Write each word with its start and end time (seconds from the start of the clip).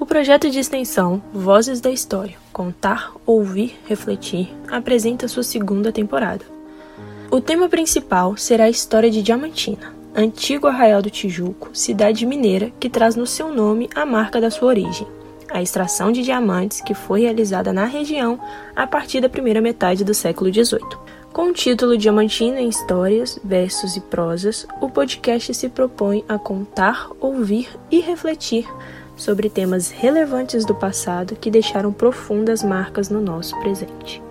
O 0.00 0.06
projeto 0.06 0.48
de 0.48 0.58
extensão 0.58 1.22
Vozes 1.30 1.78
da 1.78 1.90
História 1.90 2.38
Contar, 2.54 3.12
Ouvir, 3.26 3.78
Refletir 3.86 4.48
apresenta 4.70 5.28
sua 5.28 5.42
segunda 5.42 5.92
temporada. 5.92 6.42
O 7.30 7.38
tema 7.38 7.68
principal 7.68 8.34
será 8.34 8.64
a 8.64 8.70
história 8.70 9.10
de 9.10 9.22
Diamantina, 9.22 9.94
antigo 10.16 10.66
arraial 10.66 11.02
do 11.02 11.10
Tijuco, 11.10 11.68
cidade 11.74 12.24
mineira 12.24 12.72
que 12.80 12.88
traz 12.88 13.14
no 13.14 13.26
seu 13.26 13.54
nome 13.54 13.90
a 13.94 14.06
marca 14.06 14.40
da 14.40 14.50
sua 14.50 14.68
origem, 14.68 15.06
a 15.50 15.60
extração 15.60 16.10
de 16.10 16.22
diamantes 16.22 16.80
que 16.80 16.94
foi 16.94 17.20
realizada 17.20 17.70
na 17.70 17.84
região 17.84 18.40
a 18.74 18.86
partir 18.86 19.20
da 19.20 19.28
primeira 19.28 19.60
metade 19.60 20.02
do 20.02 20.14
século 20.14 20.50
XVIII. 20.50 20.80
Com 21.30 21.50
o 21.50 21.52
título 21.52 21.98
Diamantina 21.98 22.58
em 22.58 22.70
Histórias, 22.70 23.38
Versos 23.44 23.96
e 23.96 24.00
Prosas, 24.00 24.66
o 24.80 24.88
podcast 24.88 25.52
se 25.52 25.68
propõe 25.68 26.24
a 26.26 26.38
contar, 26.38 27.10
ouvir 27.20 27.68
e 27.90 28.00
refletir 28.00 28.66
sobre 29.20 29.50
temas 29.50 29.90
relevantes 29.90 30.64
do 30.64 30.74
passado 30.74 31.36
que 31.36 31.50
deixaram 31.50 31.92
profundas 31.92 32.62
marcas 32.62 33.10
no 33.10 33.20
nosso 33.20 33.58
presente. 33.60 34.22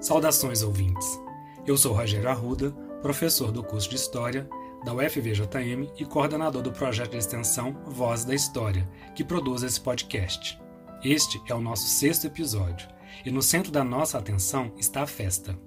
Saudações 0.00 0.62
ouvintes. 0.62 1.20
Eu 1.66 1.76
sou 1.76 1.92
Rogério 1.94 2.28
Arruda, 2.28 2.70
professor 3.02 3.50
do 3.50 3.64
curso 3.64 3.88
de 3.88 3.96
História 3.96 4.48
da 4.84 4.92
UFVJM 4.92 5.90
e 5.98 6.04
coordenador 6.04 6.62
do 6.62 6.70
projeto 6.70 7.12
de 7.12 7.16
extensão 7.16 7.74
Voz 7.86 8.22
da 8.24 8.34
História, 8.34 8.86
que 9.14 9.24
produz 9.24 9.62
esse 9.62 9.80
podcast. 9.80 10.60
Este 11.02 11.40
é 11.48 11.54
o 11.54 11.60
nosso 11.60 11.86
sexto 11.88 12.26
episódio 12.26 12.93
e 13.24 13.30
no 13.30 13.42
centro 13.42 13.70
da 13.70 13.84
nossa 13.84 14.18
atenção 14.18 14.72
está 14.78 15.02
a 15.02 15.06
festa. 15.06 15.58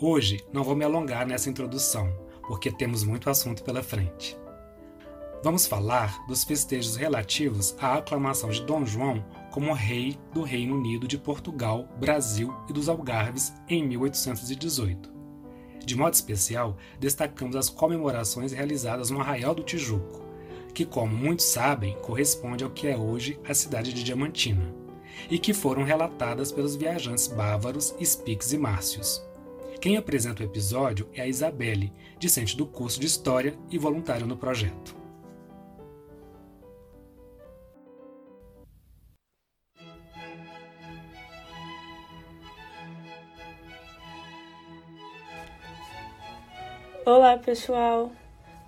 Hoje 0.00 0.44
não 0.52 0.64
vou 0.64 0.74
me 0.74 0.84
alongar 0.84 1.26
nessa 1.26 1.48
introdução, 1.48 2.12
porque 2.46 2.70
temos 2.70 3.04
muito 3.04 3.30
assunto 3.30 3.62
pela 3.62 3.82
frente. 3.82 4.36
Vamos 5.42 5.66
falar 5.66 6.26
dos 6.26 6.42
festejos 6.42 6.96
relativos 6.96 7.76
à 7.78 7.96
aclamação 7.96 8.50
de 8.50 8.64
Dom 8.64 8.84
João 8.84 9.24
como 9.52 9.72
rei 9.72 10.18
do 10.32 10.42
Reino 10.42 10.74
Unido 10.74 11.06
de 11.06 11.18
Portugal, 11.18 11.88
Brasil 12.00 12.52
e 12.68 12.72
dos 12.72 12.88
Algarves 12.88 13.52
em 13.68 13.86
1818. 13.86 15.12
De 15.84 15.94
modo 15.94 16.14
especial, 16.14 16.76
destacamos 16.98 17.54
as 17.54 17.68
comemorações 17.68 18.52
realizadas 18.52 19.10
no 19.10 19.20
Arraial 19.20 19.54
do 19.54 19.62
Tijuco, 19.62 20.24
que, 20.72 20.84
como 20.84 21.14
muitos 21.14 21.44
sabem, 21.44 21.94
corresponde 22.00 22.64
ao 22.64 22.70
que 22.70 22.88
é 22.88 22.96
hoje 22.96 23.38
a 23.46 23.54
cidade 23.54 23.92
de 23.92 24.02
Diamantina, 24.02 24.74
e 25.30 25.38
que 25.38 25.54
foram 25.54 25.82
relatadas 25.82 26.52
pelos 26.52 26.76
viajantes 26.76 27.26
bávaros 27.26 27.94
Spix 28.02 28.52
e 28.52 28.58
Márcios. 28.58 29.22
Quem 29.80 29.96
apresenta 29.96 30.42
o 30.42 30.46
episódio 30.46 31.08
é 31.12 31.20
a 31.20 31.26
Isabelle, 31.26 31.92
discente 32.18 32.56
do 32.56 32.64
curso 32.64 32.98
de 32.98 33.06
História 33.06 33.54
e 33.70 33.76
voluntária 33.76 34.26
no 34.26 34.36
projeto. 34.36 34.96
Olá, 47.04 47.36
pessoal! 47.36 48.10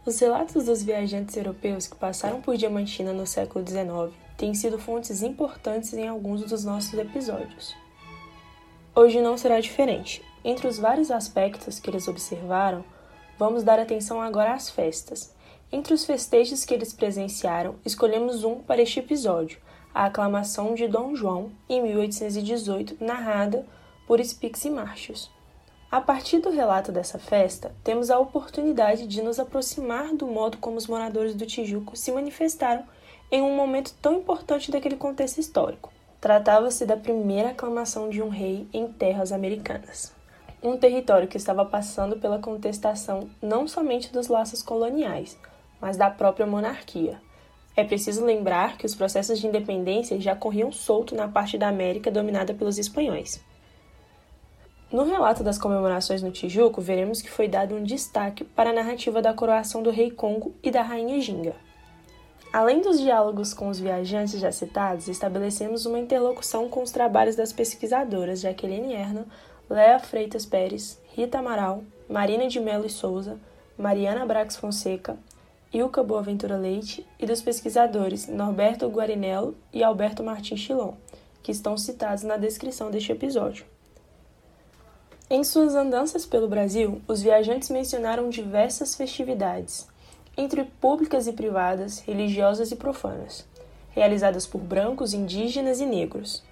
Os 0.05 0.21
relatos 0.21 0.67
dos 0.67 0.83
viajantes 0.83 1.35
europeus 1.37 1.87
que 1.87 1.97
passaram 1.97 2.43
por 2.43 2.57
Diamantina 2.57 3.13
no 3.13 3.27
século 3.27 3.67
XIX 3.67 4.26
têm 4.37 4.55
sido 4.55 4.79
fontes 4.79 5.23
importantes 5.23 5.93
em 5.95 6.07
alguns 6.09 6.43
dos 6.43 6.65
nossos 6.65 6.95
episódios. 6.95 7.75
Hoje 8.95 9.21
não 9.21 9.37
será 9.37 9.61
diferente. 9.61 10.23
Entre 10.45 10.67
os 10.67 10.79
vários 10.79 11.11
aspectos 11.11 11.79
que 11.79 11.91
eles 11.91 12.09
observaram, 12.09 12.85
vamos 13.39 13.63
dar 13.63 13.79
atenção 13.79 14.21
agora 14.21 14.55
às 14.55 14.71
festas. 14.71 15.35
Entre 15.71 15.93
os 15.93 16.05
festejos 16.05 16.65
que 16.65 16.73
eles 16.73 16.93
presenciaram, 16.93 17.75
escolhemos 17.85 18.45
um 18.45 18.61
para 18.61 18.81
este 18.81 19.01
episódio, 19.01 19.59
a 19.93 20.07
aclamação 20.07 20.75
de 20.75 20.87
Dom 20.87 21.15
João, 21.15 21.51
em 21.69 21.83
1818, 21.83 22.97
narrada 23.05 23.67
por 24.07 24.23
Spix 24.25 24.65
e 24.65 24.71
Martius. 24.71 25.31
A 25.91 26.01
partir 26.01 26.39
do 26.39 26.51
relato 26.51 26.93
dessa 26.93 27.19
festa, 27.19 27.75
temos 27.83 28.11
a 28.11 28.19
oportunidade 28.19 29.07
de 29.07 29.23
nos 29.23 29.39
aproximar 29.39 30.15
do 30.15 30.27
modo 30.27 30.59
como 30.59 30.77
os 30.77 30.87
moradores 30.87 31.35
do 31.35 31.47
Tijuco 31.47 31.97
se 31.97 32.13
manifestaram 32.13 32.85
em 33.31 33.43
um 33.43 33.55
momento 33.55 33.95
tão 34.01 34.15
importante 34.15 34.71
daquele 34.71 34.97
contexto 34.97 35.39
histórico. 35.39 35.93
Tratava-se 36.21 36.87
da 36.87 36.97
primeira 36.97 37.51
aclamação 37.51 38.09
de 38.09 38.23
um 38.23 38.29
rei 38.29 38.67
em 38.73 38.87
terras 38.89 39.33
americanas. 39.33 40.15
Um 40.63 40.77
território 40.77 41.29
que 41.29 41.37
estava 41.37 41.65
passando 41.65 42.17
pela 42.17 42.39
contestação 42.39 43.29
não 43.43 43.69
somente 43.69 44.13
dos 44.13 44.29
laços 44.29 44.63
coloniais, 44.63 45.39
mas 45.81 45.97
da 45.97 46.11
própria 46.11 46.47
monarquia. 46.47 47.21
É 47.77 47.85
preciso 47.85 48.25
lembrar 48.25 48.79
que 48.79 48.87
os 48.87 48.95
processos 48.95 49.39
de 49.39 49.47
independência 49.47 50.19
já 50.19 50.35
corriam 50.35 50.73
solto 50.73 51.15
na 51.15 51.29
parte 51.29 51.59
da 51.59 51.69
América 51.69 52.11
dominada 52.11 52.55
pelos 52.55 52.79
espanhóis. 52.79 53.45
No 54.91 55.05
relato 55.05 55.43
das 55.43 55.59
comemorações 55.59 56.23
no 56.23 56.31
Tijuco, 56.31 56.81
veremos 56.81 57.21
que 57.21 57.31
foi 57.31 57.49
dado 57.49 57.75
um 57.75 57.83
destaque 57.83 58.45
para 58.45 58.71
a 58.71 58.73
narrativa 58.73 59.21
da 59.21 59.35
coroação 59.35 59.83
do 59.83 59.91
rei 59.91 60.11
Congo 60.11 60.55
e 60.63 60.71
da 60.71 60.81
rainha 60.81 61.21
Ginga. 61.21 61.66
Além 62.57 62.81
dos 62.81 62.99
diálogos 62.99 63.53
com 63.53 63.69
os 63.69 63.79
viajantes 63.79 64.41
já 64.41 64.51
citados, 64.51 65.09
estabelecemos 65.09 65.85
uma 65.85 65.99
interlocução 65.99 66.71
com 66.71 66.83
os 66.83 66.91
trabalhos 66.91 67.37
das 67.37 67.53
pesquisadoras 67.53 68.41
Jaqueline 68.41 68.95
Erna, 68.95 69.27
Léa 69.69 69.99
Freitas 69.99 70.47
Pérez, 70.47 70.99
Rita 71.13 71.41
Amaral, 71.41 71.85
Marina 72.09 72.49
de 72.49 72.59
Melo 72.59 72.87
e 72.87 72.89
Souza, 72.89 73.39
Mariana 73.77 74.25
Brax 74.25 74.57
Fonseca, 74.57 75.19
Ilka 75.71 76.03
Boaventura 76.03 76.57
Leite 76.57 77.07
e 77.19 77.27
dos 77.27 77.43
pesquisadores 77.43 78.27
Norberto 78.27 78.89
Guarinello 78.89 79.55
e 79.71 79.85
Alberto 79.85 80.25
Martins 80.25 80.61
Chilon, 80.61 80.95
que 81.43 81.53
estão 81.53 81.77
citados 81.77 82.23
na 82.23 82.39
descrição 82.39 82.91
deste 82.91 83.13
episódio. 83.13 83.67
Em 85.29 85.45
suas 85.45 85.75
andanças 85.75 86.25
pelo 86.25 86.49
Brasil, 86.49 87.03
os 87.07 87.21
viajantes 87.21 87.69
mencionaram 87.69 88.31
diversas 88.31 88.95
festividades, 88.95 89.87
entre 90.37 90.65
públicas 90.65 91.27
e 91.27 91.33
privadas, 91.33 92.01
religiosas 92.01 92.71
e 92.71 92.77
profanas, 92.77 93.47
realizadas 93.91 94.47
por 94.47 94.61
brancos, 94.61 95.15
indígenas 95.15 95.81
e 95.81 95.87
negros. 95.87 96.43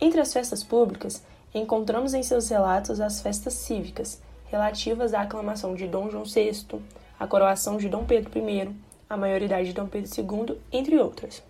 Entre 0.00 0.20
as 0.20 0.32
festas 0.32 0.64
públicas, 0.64 1.22
encontramos 1.54 2.14
em 2.14 2.22
seus 2.22 2.48
relatos 2.48 3.00
as 3.00 3.20
festas 3.20 3.54
cívicas, 3.54 4.22
relativas 4.46 5.12
à 5.12 5.22
aclamação 5.22 5.74
de 5.74 5.86
Dom 5.86 6.10
João 6.10 6.24
VI, 6.24 6.80
a 7.20 7.26
coroação 7.26 7.76
de 7.76 7.88
Dom 7.88 8.04
Pedro 8.04 8.30
I, 8.38 8.74
a 9.10 9.16
maioridade 9.16 9.68
de 9.68 9.74
Dom 9.74 9.86
Pedro 9.86 10.10
II, 10.16 10.58
entre 10.72 10.98
outras. 10.98 11.42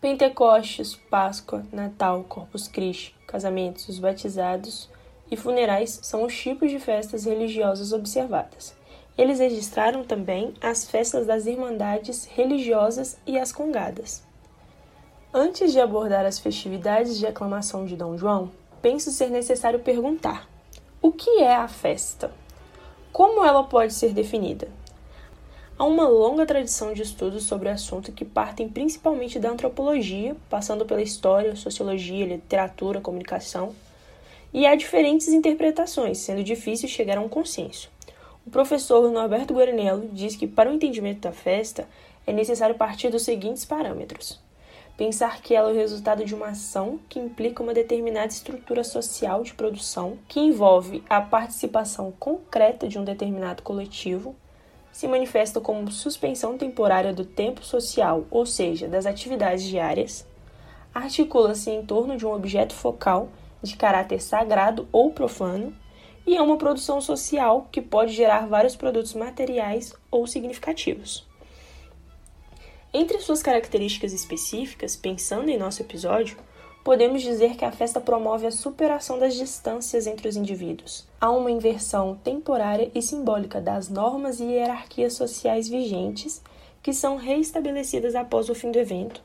Pentecostes, 0.00 0.94
Páscoa, 0.94 1.66
Natal, 1.72 2.22
Corpus 2.28 2.68
Christi, 2.68 3.16
casamentos, 3.26 3.88
os 3.88 3.98
batizados, 3.98 4.88
e 5.30 5.36
funerais 5.36 5.98
são 6.02 6.24
os 6.24 6.34
tipos 6.36 6.70
de 6.70 6.78
festas 6.78 7.24
religiosas 7.24 7.92
observadas. 7.92 8.77
Eles 9.18 9.40
registraram 9.40 10.04
também 10.04 10.54
as 10.60 10.88
festas 10.88 11.26
das 11.26 11.44
irmandades 11.44 12.24
religiosas 12.24 13.18
e 13.26 13.36
as 13.36 13.50
congadas. 13.50 14.22
Antes 15.34 15.72
de 15.72 15.80
abordar 15.80 16.24
as 16.24 16.38
festividades 16.38 17.18
de 17.18 17.26
aclamação 17.26 17.84
de 17.84 17.96
Dom 17.96 18.16
João, 18.16 18.52
penso 18.80 19.10
ser 19.10 19.28
necessário 19.28 19.80
perguntar: 19.80 20.48
o 21.02 21.10
que 21.10 21.40
é 21.40 21.56
a 21.56 21.66
festa? 21.66 22.32
Como 23.12 23.44
ela 23.44 23.64
pode 23.64 23.92
ser 23.92 24.14
definida? 24.14 24.68
Há 25.76 25.84
uma 25.84 26.08
longa 26.08 26.46
tradição 26.46 26.92
de 26.92 27.02
estudos 27.02 27.44
sobre 27.44 27.68
o 27.68 27.72
assunto 27.72 28.12
que 28.12 28.24
partem 28.24 28.68
principalmente 28.68 29.40
da 29.40 29.50
antropologia, 29.50 30.36
passando 30.48 30.86
pela 30.86 31.02
história, 31.02 31.56
sociologia, 31.56 32.24
literatura, 32.24 33.00
comunicação 33.00 33.74
e 34.52 34.66
há 34.66 34.74
diferentes 34.76 35.28
interpretações, 35.28 36.18
sendo 36.18 36.42
difícil 36.42 36.88
chegar 36.88 37.18
a 37.18 37.20
um 37.20 37.28
consenso. 37.28 37.90
O 38.48 38.50
professor 38.50 39.12
Norberto 39.12 39.52
Guarinello 39.52 40.08
diz 40.10 40.34
que, 40.34 40.46
para 40.46 40.70
o 40.70 40.72
entendimento 40.72 41.20
da 41.20 41.32
festa, 41.32 41.86
é 42.26 42.32
necessário 42.32 42.76
partir 42.76 43.10
dos 43.10 43.20
seguintes 43.20 43.66
parâmetros. 43.66 44.40
Pensar 44.96 45.42
que 45.42 45.54
ela 45.54 45.68
é 45.68 45.72
o 45.74 45.76
resultado 45.76 46.24
de 46.24 46.34
uma 46.34 46.46
ação 46.46 46.98
que 47.10 47.18
implica 47.18 47.62
uma 47.62 47.74
determinada 47.74 48.28
estrutura 48.28 48.82
social 48.82 49.42
de 49.42 49.52
produção, 49.52 50.16
que 50.26 50.40
envolve 50.40 51.04
a 51.10 51.20
participação 51.20 52.10
concreta 52.18 52.88
de 52.88 52.98
um 52.98 53.04
determinado 53.04 53.62
coletivo, 53.62 54.34
se 54.90 55.06
manifesta 55.06 55.60
como 55.60 55.92
suspensão 55.92 56.56
temporária 56.56 57.12
do 57.12 57.26
tempo 57.26 57.62
social, 57.62 58.24
ou 58.30 58.46
seja, 58.46 58.88
das 58.88 59.04
atividades 59.04 59.62
diárias, 59.62 60.26
articula-se 60.94 61.70
em 61.70 61.84
torno 61.84 62.16
de 62.16 62.24
um 62.24 62.32
objeto 62.32 62.72
focal 62.72 63.28
de 63.62 63.76
caráter 63.76 64.22
sagrado 64.22 64.88
ou 64.90 65.10
profano, 65.10 65.76
e 66.28 66.36
é 66.36 66.42
uma 66.42 66.58
produção 66.58 67.00
social 67.00 67.66
que 67.72 67.80
pode 67.80 68.12
gerar 68.12 68.46
vários 68.46 68.76
produtos 68.76 69.14
materiais 69.14 69.94
ou 70.10 70.26
significativos. 70.26 71.26
Entre 72.92 73.18
suas 73.20 73.42
características 73.42 74.12
específicas, 74.12 74.94
pensando 74.94 75.48
em 75.48 75.56
nosso 75.56 75.80
episódio, 75.80 76.36
podemos 76.84 77.22
dizer 77.22 77.56
que 77.56 77.64
a 77.64 77.72
festa 77.72 77.98
promove 77.98 78.46
a 78.46 78.50
superação 78.50 79.18
das 79.18 79.36
distâncias 79.36 80.06
entre 80.06 80.28
os 80.28 80.36
indivíduos. 80.36 81.08
Há 81.18 81.30
uma 81.30 81.50
inversão 81.50 82.14
temporária 82.22 82.90
e 82.94 83.00
simbólica 83.00 83.58
das 83.58 83.88
normas 83.88 84.38
e 84.38 84.44
hierarquias 84.44 85.14
sociais 85.14 85.66
vigentes 85.66 86.42
que 86.82 86.92
são 86.92 87.16
reestabelecidas 87.16 88.14
após 88.14 88.50
o 88.50 88.54
fim 88.54 88.70
do 88.70 88.78
evento. 88.78 89.22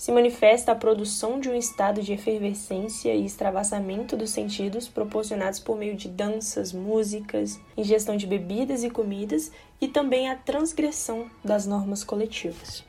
Se 0.00 0.10
manifesta 0.10 0.72
a 0.72 0.74
produção 0.74 1.38
de 1.38 1.50
um 1.50 1.54
estado 1.54 2.00
de 2.00 2.14
efervescência 2.14 3.14
e 3.14 3.26
extravasamento 3.26 4.16
dos 4.16 4.30
sentidos 4.30 4.88
proporcionados 4.88 5.60
por 5.60 5.76
meio 5.76 5.94
de 5.94 6.08
danças, 6.08 6.72
músicas, 6.72 7.60
ingestão 7.76 8.16
de 8.16 8.26
bebidas 8.26 8.82
e 8.82 8.88
comidas 8.88 9.52
e 9.78 9.86
também 9.86 10.30
a 10.30 10.36
transgressão 10.36 11.30
das 11.44 11.66
normas 11.66 12.02
coletivas. 12.02 12.82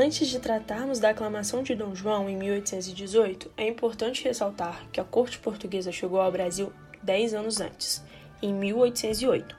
Antes 0.00 0.28
de 0.28 0.38
tratarmos 0.38 1.00
da 1.00 1.10
aclamação 1.10 1.60
de 1.60 1.74
Dom 1.74 1.92
João 1.92 2.30
em 2.30 2.36
1818, 2.36 3.50
é 3.56 3.66
importante 3.66 4.22
ressaltar 4.22 4.86
que 4.92 5.00
a 5.00 5.04
corte 5.04 5.40
portuguesa 5.40 5.90
chegou 5.90 6.20
ao 6.20 6.30
Brasil 6.30 6.72
10 7.02 7.34
anos 7.34 7.60
antes, 7.60 8.00
em 8.40 8.54
1808, 8.54 9.56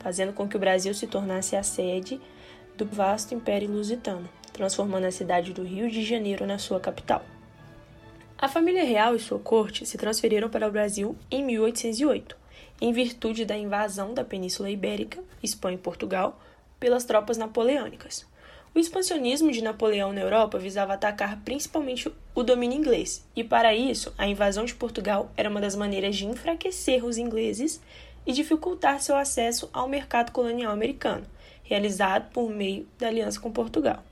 fazendo 0.00 0.32
com 0.32 0.48
que 0.48 0.56
o 0.56 0.58
Brasil 0.58 0.92
se 0.92 1.06
tornasse 1.06 1.54
a 1.54 1.62
sede 1.62 2.20
do 2.76 2.84
vasto 2.84 3.32
Império 3.32 3.70
Lusitano, 3.70 4.28
transformando 4.52 5.04
a 5.04 5.12
cidade 5.12 5.52
do 5.52 5.62
Rio 5.62 5.88
de 5.88 6.02
Janeiro 6.04 6.44
na 6.48 6.58
sua 6.58 6.80
capital. 6.80 7.24
A 8.36 8.48
família 8.48 8.82
real 8.82 9.14
e 9.14 9.20
sua 9.20 9.38
corte 9.38 9.86
se 9.86 9.96
transferiram 9.96 10.50
para 10.50 10.66
o 10.66 10.72
Brasil 10.72 11.16
em 11.30 11.44
1808, 11.44 12.36
em 12.80 12.92
virtude 12.92 13.44
da 13.44 13.56
invasão 13.56 14.14
da 14.14 14.24
Península 14.24 14.68
Ibérica, 14.68 15.22
Espanha 15.40 15.76
e 15.76 15.78
Portugal, 15.78 16.40
pelas 16.80 17.04
tropas 17.04 17.38
napoleônicas. 17.38 18.28
O 18.72 18.78
expansionismo 18.78 19.50
de 19.50 19.62
Napoleão 19.62 20.12
na 20.12 20.20
Europa 20.20 20.56
visava 20.56 20.94
atacar 20.94 21.40
principalmente 21.44 22.10
o 22.34 22.42
domínio 22.44 22.78
inglês, 22.78 23.26
e 23.34 23.42
para 23.42 23.74
isso, 23.74 24.14
a 24.16 24.28
invasão 24.28 24.64
de 24.64 24.76
Portugal 24.76 25.28
era 25.36 25.50
uma 25.50 25.60
das 25.60 25.74
maneiras 25.74 26.14
de 26.14 26.24
enfraquecer 26.24 27.04
os 27.04 27.18
ingleses 27.18 27.80
e 28.24 28.32
dificultar 28.32 29.00
seu 29.00 29.16
acesso 29.16 29.68
ao 29.72 29.88
mercado 29.88 30.30
colonial 30.30 30.72
americano, 30.72 31.26
realizado 31.64 32.30
por 32.30 32.48
meio 32.48 32.86
da 32.96 33.08
aliança 33.08 33.40
com 33.40 33.50
Portugal. 33.50 34.04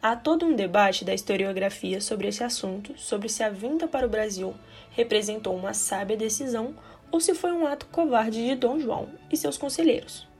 Há 0.00 0.16
todo 0.16 0.46
um 0.46 0.56
debate 0.56 1.04
da 1.04 1.12
historiografia 1.12 2.00
sobre 2.00 2.28
esse 2.28 2.42
assunto, 2.42 2.98
sobre 2.98 3.28
se 3.28 3.42
a 3.42 3.50
vinda 3.50 3.86
para 3.86 4.06
o 4.06 4.10
Brasil 4.10 4.54
representou 4.92 5.54
uma 5.54 5.74
sábia 5.74 6.16
decisão 6.16 6.74
ou 7.10 7.20
se 7.20 7.34
foi 7.34 7.52
um 7.52 7.66
ato 7.66 7.84
covarde 7.86 8.44
de 8.44 8.54
Dom 8.54 8.80
João 8.80 9.10
e 9.30 9.36
seus 9.36 9.58
conselheiros. 9.58 10.31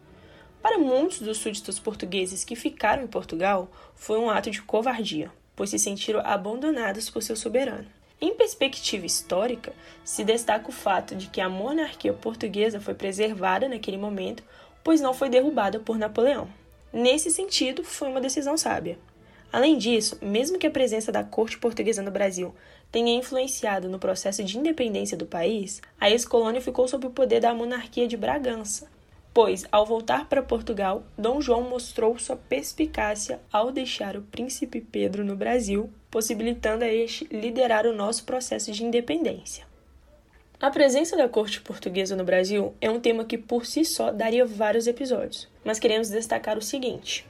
Para 0.63 0.79
muitos 0.79 1.21
dos 1.21 1.39
súditos 1.39 1.81
portugueses 1.81 2.45
que 2.45 2.55
ficaram 2.55 3.03
em 3.03 3.09
Portugal, 3.09 3.69
foi 3.97 4.17
um 4.17 4.31
ato 4.31 4.49
de 4.49 4.63
covardia, 4.63 5.29
pois 5.57 5.71
se 5.71 5.79
sentiram 5.79 6.21
abandonados 6.25 7.11
por 7.11 7.21
seu 7.21 7.35
soberano. 7.35 7.87
Em 8.21 8.37
perspectiva 8.37 9.05
histórica, 9.05 9.73
se 10.05 10.23
destaca 10.23 10.69
o 10.69 10.73
fato 10.73 11.17
de 11.17 11.27
que 11.27 11.41
a 11.41 11.49
monarquia 11.49 12.13
portuguesa 12.13 12.81
foi 12.81 12.95
preservada 12.95 13.69
naquele 13.69 13.97
momento, 13.97 14.45
pois 14.85 15.01
não 15.01 15.13
foi 15.13 15.29
derrubada 15.29 15.81
por 15.81 15.99
Napoleão. 15.99 16.49
Nesse 16.93 17.33
sentido, 17.33 17.83
foi 17.83 18.09
uma 18.09 18.21
decisão 18.21 18.57
sábia. 18.57 18.97
Além 19.53 19.77
disso, 19.77 20.17
mesmo 20.23 20.59
que 20.59 20.67
a 20.69 20.71
presença 20.71 21.11
da 21.11 21.25
corte 21.25 21.59
portuguesa 21.59 22.03
no 22.03 22.13
Brasil 22.13 22.55
tenha 22.93 23.19
influenciado 23.19 23.89
no 23.89 23.99
processo 23.99 24.45
de 24.45 24.57
independência 24.57 25.17
do 25.17 25.27
país, 25.27 25.83
a 26.01 26.09
ex-colônia 26.09 26.61
ficou 26.61 26.87
sob 26.87 27.09
o 27.09 27.11
poder 27.11 27.41
da 27.41 27.53
monarquia 27.53 28.07
de 28.07 28.17
Bragança, 28.17 28.92
pois, 29.35 29.67
ao 29.73 29.87
voltar 29.87 30.29
para 30.29 30.43
Portugal, 30.43 31.03
Dom 31.17 31.41
João 31.41 31.63
mostrou 31.63 32.19
sua 32.19 32.37
perspicácia 32.37 33.41
ao 33.51 33.73
deixar 33.73 34.17
o 34.17 34.23
príncipe 34.23 34.81
Pedro 34.81 35.25
no 35.25 35.35
Brasil, 35.37 35.91
possibilitando 36.11 36.85
a 36.85 36.89
este 36.89 37.27
liderar 37.31 37.87
o 37.87 37.95
nosso 37.95 38.25
processo 38.25 38.71
de 38.73 38.85
independência. 38.85 39.67
A 40.61 40.71
presença 40.71 41.17
da 41.17 41.29
corte 41.29 41.61
portuguesa 41.61 42.15
no 42.15 42.25
Brasil 42.25 42.75
é 42.81 42.89
um 42.91 43.01
tema 43.01 43.25
que 43.25 43.37
por 43.37 43.67
si 43.67 43.85
só 43.85 44.13
daria 44.13 44.47
vários 44.47 44.87
episódios, 44.87 45.49
mas 45.65 45.79
queremos 45.79 46.09
destacar 46.09 46.57
o 46.57 46.63
seguinte. 46.63 47.27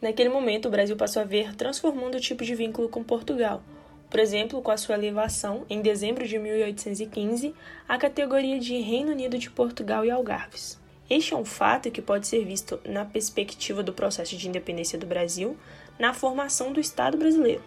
Naquele 0.00 0.28
momento, 0.28 0.68
o 0.68 0.70
Brasil 0.70 0.96
passou 0.96 1.22
a 1.22 1.24
ver 1.24 1.54
transformando 1.56 2.16
o 2.16 2.20
tipo 2.20 2.44
de 2.44 2.54
vínculo 2.54 2.88
com 2.88 3.02
Portugal, 3.02 3.62
por 4.10 4.18
exemplo, 4.18 4.60
com 4.60 4.72
a 4.72 4.76
sua 4.76 4.96
elevação, 4.96 5.64
em 5.70 5.80
dezembro 5.80 6.26
de 6.26 6.36
1815, 6.36 7.54
à 7.88 7.96
categoria 7.96 8.58
de 8.58 8.76
Reino 8.80 9.12
Unido 9.12 9.38
de 9.38 9.48
Portugal 9.48 10.04
e 10.04 10.10
Algarves. 10.10 10.79
Este 11.10 11.34
é 11.34 11.36
um 11.36 11.44
fato 11.44 11.90
que 11.90 12.00
pode 12.00 12.28
ser 12.28 12.44
visto 12.44 12.78
na 12.84 13.04
perspectiva 13.04 13.82
do 13.82 13.92
processo 13.92 14.36
de 14.36 14.48
independência 14.48 14.96
do 14.96 15.08
Brasil, 15.08 15.56
na 15.98 16.14
formação 16.14 16.72
do 16.72 16.78
Estado 16.78 17.18
brasileiro, 17.18 17.64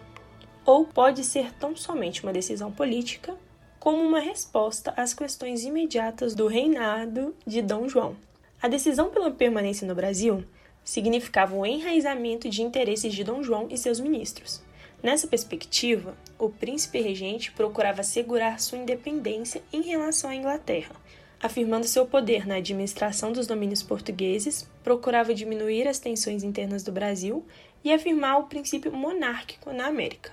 ou 0.64 0.86
pode 0.86 1.22
ser 1.22 1.52
tão 1.52 1.76
somente 1.76 2.22
uma 2.22 2.32
decisão 2.32 2.72
política, 2.72 3.36
como 3.78 4.02
uma 4.02 4.18
resposta 4.18 4.94
às 4.96 5.12
questões 5.12 5.62
imediatas 5.62 6.34
do 6.34 6.46
reinado 6.46 7.36
de 7.46 7.60
Dom 7.60 7.86
João. 7.86 8.16
A 8.62 8.66
decisão 8.66 9.10
pela 9.10 9.30
permanência 9.30 9.86
no 9.86 9.94
Brasil 9.94 10.42
significava 10.82 11.54
o 11.54 11.66
enraizamento 11.66 12.48
de 12.48 12.62
interesses 12.62 13.12
de 13.12 13.22
Dom 13.22 13.42
João 13.42 13.68
e 13.70 13.76
seus 13.76 14.00
ministros. 14.00 14.62
Nessa 15.02 15.28
perspectiva, 15.28 16.16
o 16.38 16.48
príncipe 16.48 16.98
regente 16.98 17.52
procurava 17.52 18.00
assegurar 18.00 18.58
sua 18.58 18.78
independência 18.78 19.62
em 19.70 19.82
relação 19.82 20.30
à 20.30 20.34
Inglaterra, 20.34 20.96
afirmando 21.44 21.86
seu 21.86 22.06
poder 22.06 22.46
na 22.46 22.54
administração 22.54 23.30
dos 23.30 23.46
domínios 23.46 23.82
portugueses, 23.82 24.66
procurava 24.82 25.34
diminuir 25.34 25.86
as 25.86 25.98
tensões 25.98 26.42
internas 26.42 26.82
do 26.82 26.90
Brasil 26.90 27.44
e 27.84 27.92
afirmar 27.92 28.38
o 28.38 28.44
princípio 28.44 28.90
monárquico 28.90 29.70
na 29.70 29.84
América. 29.86 30.32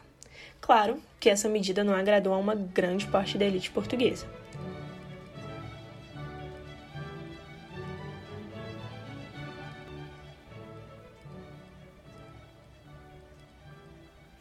Claro 0.62 1.02
que 1.20 1.30
essa 1.30 1.50
medida 1.50 1.84
não 1.84 1.94
agradou 1.94 2.34
a 2.34 2.38
uma 2.38 2.56
grande 2.56 3.08
parte 3.08 3.38
da 3.38 3.44
elite 3.44 3.70
portuguesa. 3.72 4.26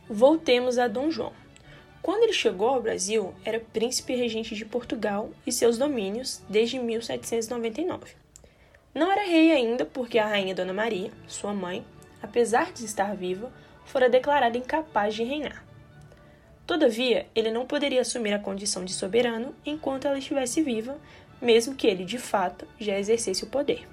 Voltemos 0.08 0.78
a 0.78 0.86
Dom 0.86 1.10
João. 1.10 1.32
Quando 2.02 2.22
ele 2.22 2.32
chegou 2.32 2.68
ao 2.68 2.82
Brasil, 2.82 3.34
era 3.44 3.60
príncipe 3.60 4.14
regente 4.14 4.54
de 4.54 4.64
Portugal 4.64 5.30
e 5.46 5.52
seus 5.52 5.76
domínios 5.76 6.42
desde 6.48 6.78
1799. 6.78 8.14
Não 8.94 9.12
era 9.12 9.26
rei 9.26 9.52
ainda 9.52 9.84
porque 9.84 10.18
a 10.18 10.26
rainha 10.26 10.54
Dona 10.54 10.72
Maria, 10.72 11.10
sua 11.28 11.52
mãe, 11.52 11.84
apesar 12.22 12.72
de 12.72 12.84
estar 12.84 13.14
viva, 13.14 13.52
fora 13.84 14.08
declarada 14.08 14.56
incapaz 14.56 15.14
de 15.14 15.24
reinar. 15.24 15.64
Todavia, 16.66 17.26
ele 17.34 17.50
não 17.50 17.66
poderia 17.66 18.00
assumir 18.00 18.32
a 18.32 18.38
condição 18.38 18.84
de 18.84 18.92
soberano 18.92 19.54
enquanto 19.66 20.06
ela 20.06 20.18
estivesse 20.18 20.62
viva, 20.62 20.96
mesmo 21.40 21.74
que 21.74 21.86
ele, 21.86 22.04
de 22.04 22.18
fato, 22.18 22.66
já 22.78 22.98
exercesse 22.98 23.44
o 23.44 23.48
poder. 23.48 23.86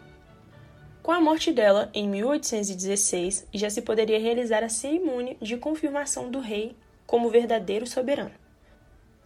Com 1.04 1.12
a 1.12 1.20
morte 1.20 1.52
dela, 1.52 1.90
em 1.94 2.08
1816, 2.08 3.48
já 3.54 3.70
se 3.70 3.82
poderia 3.82 4.20
realizar 4.20 4.64
a 4.64 4.70
cerimônia 4.70 5.36
de 5.42 5.58
confirmação 5.58 6.30
do 6.30 6.40
rei 6.40 6.76
como 7.08 7.30
verdadeiro 7.30 7.88
soberano. 7.88 8.34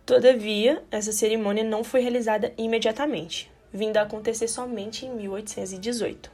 Todavia, 0.05 0.83
essa 0.91 1.11
cerimônia 1.11 1.63
não 1.63 1.83
foi 1.83 2.01
realizada 2.01 2.53
imediatamente, 2.57 3.51
vindo 3.73 3.97
a 3.97 4.03
acontecer 4.03 4.47
somente 4.47 5.05
em 5.05 5.15
1818. 5.15 6.31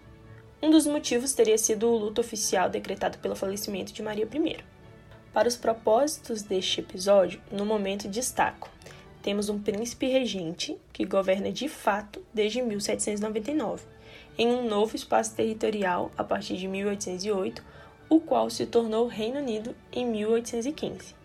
Um 0.62 0.70
dos 0.70 0.86
motivos 0.86 1.34
teria 1.34 1.58
sido 1.58 1.88
o 1.88 1.98
luto 1.98 2.20
oficial 2.20 2.70
decretado 2.70 3.18
pelo 3.20 3.36
falecimento 3.36 3.94
de 3.94 4.04
Maria 4.04 4.28
I. 4.32 4.58
Para 5.32 5.48
os 5.48 5.56
propósitos 5.56 6.42
deste 6.42 6.82
episódio, 6.82 7.40
no 7.52 7.66
momento 7.66 8.08
destaco: 8.08 8.70
temos 9.22 9.50
um 9.50 9.62
príncipe 9.62 10.08
regente 10.08 10.76
que 10.92 11.06
governa 11.06 11.52
de 11.52 11.70
fato 11.70 12.24
desde 12.34 12.62
1799, 12.62 13.86
em 14.38 14.48
um 14.48 14.68
novo 14.68 14.96
espaço 14.96 15.36
territorial 15.36 16.12
a 16.18 16.24
partir 16.24 16.58
de 16.58 16.68
1808, 16.68 17.64
o 18.10 18.20
qual 18.20 18.50
se 18.50 18.66
tornou 18.66 19.06
Reino 19.06 19.40
Unido 19.40 19.76
em 19.92 20.06
1815. 20.06 21.16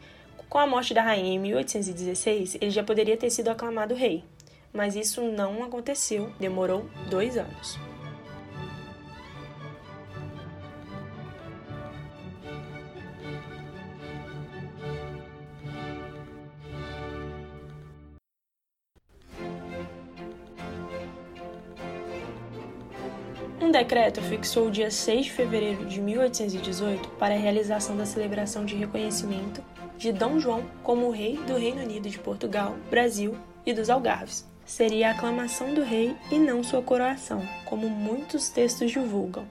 Com 0.52 0.59
a 0.59 0.66
morte 0.66 0.92
da 0.92 1.00
rainha 1.00 1.32
em 1.32 1.38
1816, 1.38 2.56
ele 2.61 2.71
já 2.71 2.85
poderia 2.85 3.16
ter 3.16 3.30
sido 3.30 3.49
aclamado 3.49 3.94
rei, 3.94 4.23
mas 4.71 4.94
isso 4.94 5.23
não 5.23 5.64
aconteceu, 5.64 6.30
demorou 6.38 6.85
dois 7.09 7.38
anos. 7.38 7.78
Um 23.62 23.71
decreto 23.71 24.21
fixou 24.21 24.66
o 24.66 24.71
dia 24.73 24.90
6 24.90 25.26
de 25.26 25.33
fevereiro 25.33 25.85
de 25.85 26.00
1818 26.00 27.11
para 27.11 27.35
a 27.35 27.38
realização 27.38 27.97
da 27.97 28.04
celebração 28.04 28.64
de 28.64 28.75
reconhecimento 28.75 29.62
de 29.97 30.11
Dom 30.11 30.40
João 30.40 30.64
como 30.83 31.12
rei 31.12 31.37
do 31.37 31.57
Reino 31.57 31.81
Unido 31.81 32.11
de 32.11 32.19
Portugal, 32.19 32.75
Brasil 32.90 33.37
e 33.64 33.73
dos 33.73 33.88
Algarves. 33.88 34.45
Seria 34.66 35.09
a 35.09 35.11
aclamação 35.12 35.73
do 35.75 35.81
rei 35.85 36.16
e 36.28 36.40
não 36.40 36.64
sua 36.64 36.83
coroação, 36.83 37.49
como 37.64 37.88
muitos 37.88 38.49
textos 38.49 38.90
divulgam. 38.90 39.47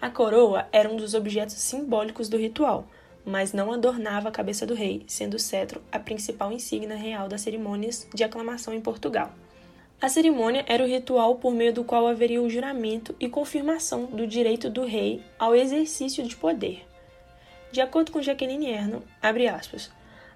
A 0.00 0.08
coroa 0.08 0.66
era 0.72 0.88
um 0.88 0.96
dos 0.96 1.12
objetos 1.12 1.56
simbólicos 1.56 2.30
do 2.30 2.38
ritual, 2.38 2.86
mas 3.26 3.52
não 3.52 3.70
adornava 3.70 4.30
a 4.30 4.32
cabeça 4.32 4.64
do 4.64 4.72
rei, 4.72 5.04
sendo 5.06 5.34
o 5.34 5.38
cetro 5.38 5.82
a 5.92 5.98
principal 5.98 6.50
insígnia 6.50 6.96
real 6.96 7.28
das 7.28 7.42
cerimônias 7.42 8.08
de 8.14 8.24
aclamação 8.24 8.72
em 8.72 8.80
Portugal. 8.80 9.32
A 10.04 10.08
cerimônia 10.10 10.62
era 10.68 10.84
o 10.84 10.86
ritual 10.86 11.36
por 11.36 11.54
meio 11.54 11.72
do 11.72 11.82
qual 11.82 12.06
haveria 12.06 12.42
o 12.42 12.50
juramento 12.50 13.16
e 13.18 13.26
confirmação 13.26 14.04
do 14.04 14.26
direito 14.26 14.68
do 14.68 14.84
rei 14.84 15.22
ao 15.38 15.56
exercício 15.56 16.22
de 16.22 16.36
poder. 16.36 16.86
De 17.72 17.80
acordo 17.80 18.12
com 18.12 18.20
Jacqueline 18.20 18.66
Erno, 18.66 19.02
aspas, 19.22 19.90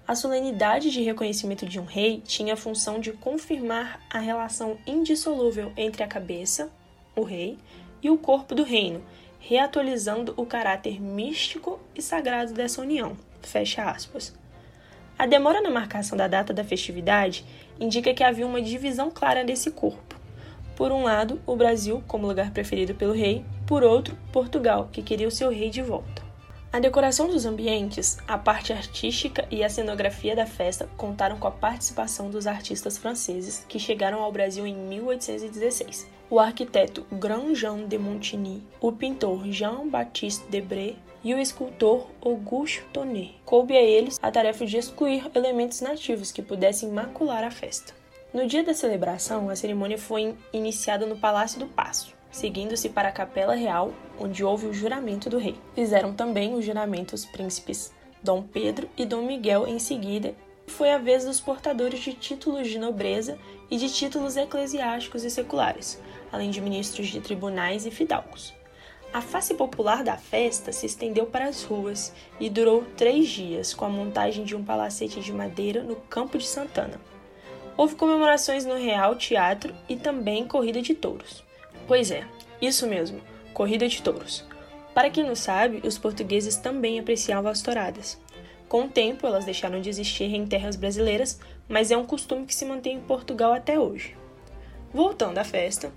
a 0.07 0.15
solenidade 0.15 0.89
de 0.89 1.03
reconhecimento 1.03 1.67
de 1.67 1.79
um 1.79 1.85
rei 1.85 2.19
tinha 2.25 2.55
a 2.55 2.57
função 2.57 2.99
de 2.99 3.13
confirmar 3.13 4.01
a 4.09 4.17
relação 4.17 4.75
indissolúvel 4.87 5.71
entre 5.77 6.01
a 6.01 6.07
cabeça, 6.07 6.71
o 7.15 7.21
rei, 7.21 7.55
e 8.01 8.09
o 8.09 8.17
corpo 8.17 8.55
do 8.55 8.63
reino, 8.63 9.05
reatualizando 9.39 10.33
o 10.35 10.47
caráter 10.47 10.99
místico 10.99 11.79
e 11.93 12.01
sagrado 12.01 12.53
dessa 12.53 12.81
união. 12.81 13.15
Fecha 13.43 13.83
aspas. 13.83 14.35
A 15.19 15.25
demora 15.25 15.59
na 15.59 15.69
marcação 15.69 16.17
da 16.17 16.29
data 16.29 16.53
da 16.53 16.63
festividade 16.63 17.43
indica 17.77 18.13
que 18.13 18.23
havia 18.23 18.47
uma 18.47 18.61
divisão 18.61 19.11
clara 19.11 19.43
desse 19.43 19.69
corpo. 19.69 20.15
Por 20.77 20.93
um 20.93 21.03
lado, 21.03 21.41
o 21.45 21.57
Brasil, 21.57 22.01
como 22.07 22.25
lugar 22.25 22.51
preferido 22.51 22.95
pelo 22.95 23.11
rei, 23.11 23.43
por 23.67 23.83
outro, 23.83 24.17
Portugal, 24.31 24.87
que 24.89 25.03
queria 25.03 25.27
o 25.27 25.31
seu 25.31 25.49
rei 25.49 25.69
de 25.69 25.81
volta. 25.81 26.23
A 26.71 26.79
decoração 26.79 27.27
dos 27.27 27.45
ambientes, 27.45 28.17
a 28.25 28.37
parte 28.37 28.71
artística 28.71 29.45
e 29.51 29.61
a 29.61 29.69
cenografia 29.69 30.37
da 30.37 30.45
festa 30.45 30.87
contaram 30.95 31.37
com 31.37 31.49
a 31.49 31.51
participação 31.51 32.29
dos 32.29 32.47
artistas 32.47 32.97
franceses 32.97 33.65
que 33.67 33.77
chegaram 33.77 34.21
ao 34.21 34.31
Brasil 34.31 34.65
em 34.65 34.73
1816. 34.73 36.07
O 36.29 36.39
arquiteto 36.39 37.05
Grand-Jean 37.11 37.85
de 37.89 37.97
Montigny, 37.97 38.63
o 38.79 38.93
pintor 38.93 39.45
Jean-Baptiste 39.51 40.47
Debré 40.49 40.95
e 41.23 41.33
o 41.33 41.39
escultor 41.39 42.07
Auguste 42.21 42.83
Tonnet. 42.93 43.35
Coube 43.45 43.75
a 43.75 43.81
eles 43.81 44.19
a 44.21 44.31
tarefa 44.31 44.65
de 44.65 44.77
excluir 44.77 45.29
elementos 45.35 45.81
nativos 45.81 46.31
que 46.31 46.41
pudessem 46.41 46.89
macular 46.89 47.43
a 47.43 47.51
festa. 47.51 47.93
No 48.33 48.45
dia 48.45 48.63
da 48.63 48.73
celebração, 48.73 49.49
a 49.49 49.55
cerimônia 49.55 49.97
foi 49.97 50.35
iniciada 50.53 51.05
no 51.05 51.17
Palácio 51.17 51.59
do 51.59 51.65
Paço, 51.65 52.13
seguindo-se 52.31 52.89
para 52.89 53.09
a 53.09 53.11
Capela 53.11 53.55
Real, 53.55 53.91
onde 54.19 54.43
houve 54.43 54.67
o 54.67 54.73
juramento 54.73 55.29
do 55.29 55.39
rei. 55.39 55.55
Fizeram 55.73 56.13
também 56.13 56.53
o 56.53 56.61
juramento 56.61 57.15
os 57.15 57.25
príncipes 57.25 57.91
Dom 58.21 58.43
Pedro 58.43 58.87
e 58.95 59.05
Dom 59.05 59.23
Miguel 59.23 59.67
em 59.67 59.79
seguida, 59.79 60.35
e 60.67 60.71
foi 60.71 60.91
a 60.91 60.99
vez 60.99 61.25
dos 61.25 61.41
portadores 61.41 62.01
de 62.01 62.13
títulos 62.13 62.67
de 62.67 62.77
nobreza 62.77 63.37
e 63.71 63.77
de 63.77 63.91
títulos 63.91 64.37
eclesiásticos 64.37 65.23
e 65.23 65.29
seculares, 65.29 65.99
além 66.31 66.51
de 66.51 66.61
ministros 66.61 67.07
de 67.07 67.19
tribunais 67.19 67.85
e 67.85 67.91
fidalgos. 67.91 68.53
A 69.11 69.21
face 69.21 69.55
popular 69.55 70.03
da 70.03 70.17
festa 70.17 70.71
se 70.71 70.85
estendeu 70.85 71.25
para 71.25 71.45
as 71.45 71.63
ruas 71.63 72.13
e 72.39 72.47
durou 72.47 72.85
três 72.95 73.27
dias, 73.27 73.73
com 73.73 73.85
a 73.85 73.89
montagem 73.89 74.43
de 74.43 74.55
um 74.55 74.63
palacete 74.63 75.19
de 75.19 75.33
madeira 75.33 75.81
no 75.81 75.95
Campo 75.95 76.37
de 76.37 76.45
Santana. 76.45 77.01
Houve 77.75 77.95
comemorações 77.95 78.65
no 78.65 78.75
Real 78.75 79.15
Teatro 79.15 79.73
e 79.87 79.95
também 79.95 80.47
corrida 80.47 80.79
de 80.79 80.93
touros. 80.93 81.43
Pois 81.87 82.11
é, 82.11 82.23
isso 82.61 82.85
mesmo, 82.85 83.19
corrida 83.51 83.87
de 83.87 83.99
touros. 83.99 84.45
Para 84.93 85.09
quem 85.09 85.23
não 85.23 85.35
sabe, 85.35 85.81
os 85.87 85.97
portugueses 85.97 86.57
também 86.57 86.99
apreciavam 86.99 87.49
as 87.49 87.63
touradas. 87.63 88.19
Com 88.67 88.83
o 88.83 88.89
tempo, 88.89 89.25
elas 89.25 89.45
deixaram 89.45 89.81
de 89.81 89.89
existir 89.89 90.31
em 90.35 90.45
terras 90.45 90.75
brasileiras, 90.75 91.39
mas 91.67 91.89
é 91.89 91.97
um 91.97 92.05
costume 92.05 92.45
que 92.45 92.53
se 92.53 92.65
mantém 92.65 92.97
em 92.97 93.01
Portugal 93.01 93.53
até 93.53 93.79
hoje. 93.79 94.15
Voltando 94.93 95.39
à 95.39 95.43
festa, 95.43 95.91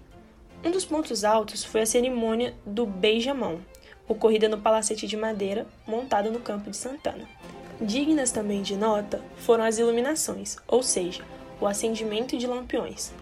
um 0.65 0.71
dos 0.71 0.85
pontos 0.85 1.25
altos 1.25 1.65
foi 1.65 1.83
a 1.83 1.87
cerimônia 1.87 2.55
do 2.65 2.87
beijamão, 2.87 3.61
ocorrida 4.09 4.49
no 4.49 4.59
palacete 4.59 5.07
de 5.07 5.17
madeira 5.17 5.67
montado 5.87 6.31
no 6.31 6.41
Campo 6.41 6.71
de 6.71 6.77
Santana. 6.77 7.29
Dignas 7.81 8.31
também 8.31 8.63
de 8.63 8.77
nota 8.77 9.21
foram 9.39 9.65
as 9.65 9.79
iluminações, 9.79 10.57
ou 10.69 10.83
seja, 10.83 11.25
o 11.61 11.67
acendimento 11.67 12.39
de 12.39 12.47
lampiões. 12.47 13.13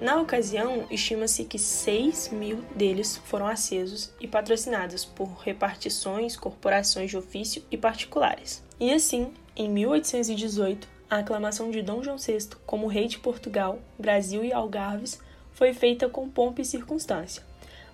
Na 0.00 0.20
ocasião, 0.20 0.86
estima-se 0.90 1.44
que 1.44 1.58
6 1.58 2.30
mil 2.30 2.62
deles 2.74 3.18
foram 3.24 3.46
acesos 3.46 4.10
e 4.20 4.26
patrocinados 4.26 5.04
por 5.04 5.28
repartições, 5.40 6.36
corporações 6.36 7.10
de 7.10 7.16
ofício 7.18 7.62
e 7.70 7.76
particulares. 7.76 8.62
E 8.78 8.92
assim, 8.92 9.30
em 9.54 9.68
1818, 9.68 10.88
a 11.08 11.18
aclamação 11.18 11.70
de 11.70 11.82
Dom 11.82 12.02
João 12.02 12.16
VI 12.16 12.48
como 12.64 12.86
rei 12.86 13.08
de 13.08 13.18
Portugal, 13.18 13.78
Brasil 13.98 14.42
e 14.42 14.52
Algarves 14.52 15.18
foi 15.60 15.74
feita 15.74 16.08
com 16.08 16.26
pompa 16.26 16.62
e 16.62 16.64
circunstância. 16.64 17.42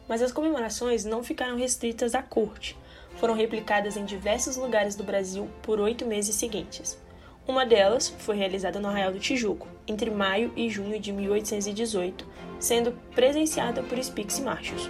Mas 0.08 0.22
as 0.22 0.30
comemorações 0.30 1.04
não 1.04 1.24
ficaram 1.24 1.56
restritas 1.56 2.14
à 2.14 2.22
corte, 2.22 2.78
foram 3.16 3.34
replicadas 3.34 3.96
em 3.96 4.04
diversos 4.04 4.56
lugares 4.56 4.94
do 4.94 5.02
Brasil 5.02 5.48
por 5.62 5.80
oito 5.80 6.06
meses 6.06 6.36
seguintes. 6.36 6.96
Uma 7.44 7.66
delas 7.66 8.08
foi 8.08 8.36
realizada 8.36 8.78
no 8.78 8.86
Arraial 8.86 9.10
do 9.10 9.18
Tijuco, 9.18 9.66
entre 9.84 10.12
maio 10.12 10.52
e 10.54 10.70
junho 10.70 11.00
de 11.00 11.12
1818, 11.12 12.24
sendo 12.60 12.92
presenciada 13.16 13.82
por 13.82 13.98
espiques 13.98 14.38
e 14.38 14.42
machos. 14.42 14.88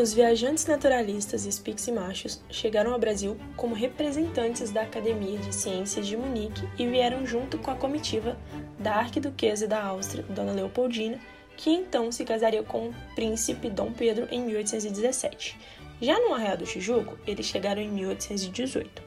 Os 0.00 0.14
viajantes 0.14 0.64
naturalistas 0.64 1.44
e 1.44 1.92
machos 1.92 2.40
chegaram 2.48 2.94
ao 2.94 2.98
Brasil 2.98 3.36
como 3.54 3.74
representantes 3.74 4.70
da 4.70 4.80
Academia 4.80 5.38
de 5.38 5.54
Ciências 5.54 6.06
de 6.06 6.16
Munique 6.16 6.66
e 6.78 6.86
vieram 6.86 7.26
junto 7.26 7.58
com 7.58 7.70
a 7.70 7.74
comitiva 7.74 8.34
da 8.78 8.94
arquiduquesa 8.94 9.68
da 9.68 9.84
Áustria, 9.84 10.24
Dona 10.30 10.52
Leopoldina, 10.52 11.20
que 11.54 11.68
então 11.68 12.10
se 12.10 12.24
casaria 12.24 12.62
com 12.62 12.88
o 12.88 12.94
príncipe 13.14 13.68
Dom 13.68 13.92
Pedro 13.92 14.26
em 14.30 14.40
1817. 14.40 15.58
Já 16.00 16.18
no 16.18 16.32
Arraial 16.32 16.56
do 16.56 16.64
Tijuco, 16.64 17.18
eles 17.26 17.44
chegaram 17.44 17.82
em 17.82 17.90
1818. 17.90 19.02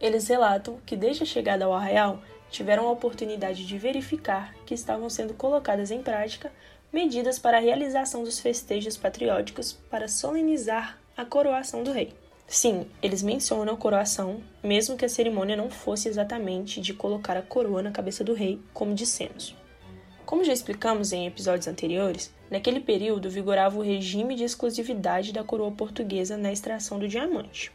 Eles 0.00 0.28
relatam 0.28 0.78
que 0.86 0.94
desde 0.94 1.24
a 1.24 1.26
chegada 1.26 1.64
ao 1.64 1.74
Arraial 1.74 2.22
tiveram 2.48 2.86
a 2.86 2.92
oportunidade 2.92 3.66
de 3.66 3.76
verificar 3.76 4.54
que 4.64 4.72
estavam 4.72 5.10
sendo 5.10 5.34
colocadas 5.34 5.90
em 5.90 6.00
prática 6.00 6.52
medidas 6.92 7.38
para 7.38 7.58
a 7.58 7.60
realização 7.60 8.24
dos 8.24 8.40
festejos 8.40 8.96
patrióticos 8.96 9.72
para 9.88 10.08
solenizar 10.08 10.98
a 11.16 11.24
coroação 11.24 11.84
do 11.84 11.92
rei. 11.92 12.12
Sim, 12.48 12.86
eles 13.00 13.22
mencionam 13.22 13.74
a 13.74 13.76
coroação, 13.76 14.40
mesmo 14.60 14.96
que 14.96 15.04
a 15.04 15.08
cerimônia 15.08 15.56
não 15.56 15.70
fosse 15.70 16.08
exatamente 16.08 16.80
de 16.80 16.92
colocar 16.92 17.36
a 17.36 17.42
coroa 17.42 17.80
na 17.80 17.92
cabeça 17.92 18.24
do 18.24 18.34
rei, 18.34 18.60
como 18.74 18.92
dissemos. 18.92 19.54
Como 20.26 20.42
já 20.42 20.52
explicamos 20.52 21.12
em 21.12 21.28
episódios 21.28 21.68
anteriores, 21.68 22.34
naquele 22.50 22.80
período 22.80 23.30
vigorava 23.30 23.78
o 23.78 23.82
regime 23.82 24.34
de 24.34 24.42
exclusividade 24.42 25.32
da 25.32 25.44
coroa 25.44 25.70
portuguesa 25.70 26.36
na 26.36 26.50
extração 26.50 26.98
do 26.98 27.06
diamante. 27.06 27.70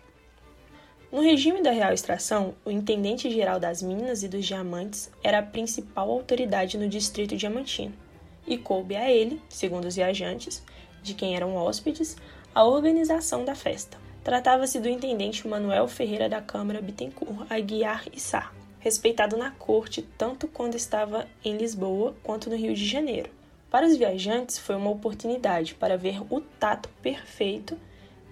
No 1.09 1.21
regime 1.21 1.61
da 1.61 1.71
real 1.71 1.93
extração, 1.93 2.53
o 2.65 2.71
intendente 2.71 3.29
geral 3.29 3.61
das 3.61 3.81
minas 3.81 4.23
e 4.23 4.27
dos 4.27 4.45
diamantes 4.45 5.09
era 5.23 5.39
a 5.39 5.43
principal 5.43 6.11
autoridade 6.11 6.77
no 6.77 6.89
distrito 6.89 7.37
diamantino 7.37 8.04
e 8.47 8.57
coube 8.57 8.95
a 8.95 9.11
ele, 9.11 9.41
segundo 9.49 9.85
os 9.85 9.95
viajantes, 9.95 10.63
de 11.01 11.13
quem 11.13 11.35
eram 11.35 11.55
hóspedes, 11.55 12.17
a 12.53 12.63
organização 12.63 13.43
da 13.43 13.55
festa. 13.55 13.97
Tratava-se 14.23 14.79
do 14.79 14.89
intendente 14.89 15.47
Manuel 15.47 15.87
Ferreira 15.87 16.27
da 16.27 16.41
Câmara 16.41 16.81
Bittencourt 16.81 17.45
Aguiar 17.49 18.05
Issá, 18.11 18.51
respeitado 18.79 19.37
na 19.37 19.51
corte 19.51 20.01
tanto 20.17 20.47
quando 20.47 20.75
estava 20.75 21.27
em 21.43 21.57
Lisboa 21.57 22.15
quanto 22.23 22.49
no 22.49 22.55
Rio 22.55 22.73
de 22.73 22.85
Janeiro. 22.85 23.29
Para 23.69 23.85
os 23.85 23.97
viajantes, 23.97 24.57
foi 24.57 24.75
uma 24.75 24.89
oportunidade 24.89 25.75
para 25.75 25.97
ver 25.97 26.21
o 26.29 26.39
tato 26.41 26.89
perfeito 27.01 27.77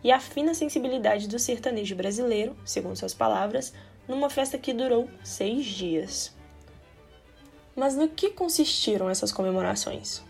e 0.04 0.12
a 0.12 0.20
fina 0.20 0.54
sensibilidade 0.54 1.28
do 1.28 1.38
sertanejo 1.38 1.96
brasileiro, 1.96 2.56
segundo 2.66 2.96
suas 2.96 3.14
palavras, 3.14 3.74
numa 4.08 4.30
festa 4.30 4.58
que 4.58 4.74
durou 4.74 5.10
seis 5.24 5.66
dias. 5.66 6.33
Mas 7.76 7.96
no 7.96 8.08
que 8.08 8.30
consistiram 8.30 9.10
essas 9.10 9.32
comemorações? 9.32 10.22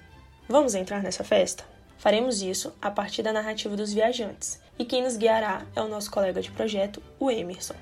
Vamos 0.47 0.75
entrar 0.75 1.03
nessa 1.03 1.23
festa? 1.23 1.65
Faremos 1.97 2.41
isso 2.41 2.73
a 2.81 2.91
partir 2.91 3.23
da 3.23 3.33
narrativa 3.33 3.75
dos 3.75 3.93
viajantes, 3.93 4.61
e 4.77 4.85
quem 4.85 5.03
nos 5.03 5.17
guiará 5.17 5.65
é 5.75 5.81
o 5.81 5.87
nosso 5.87 6.11
colega 6.11 6.41
de 6.41 6.51
projeto, 6.51 7.01
o 7.19 7.29
Emerson. 7.29 7.75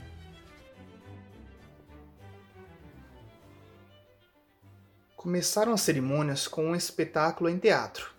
Começaram 5.16 5.74
as 5.74 5.82
cerimônias 5.82 6.48
com 6.48 6.66
um 6.66 6.76
espetáculo 6.76 7.50
em 7.50 7.58
teatro. 7.58 8.12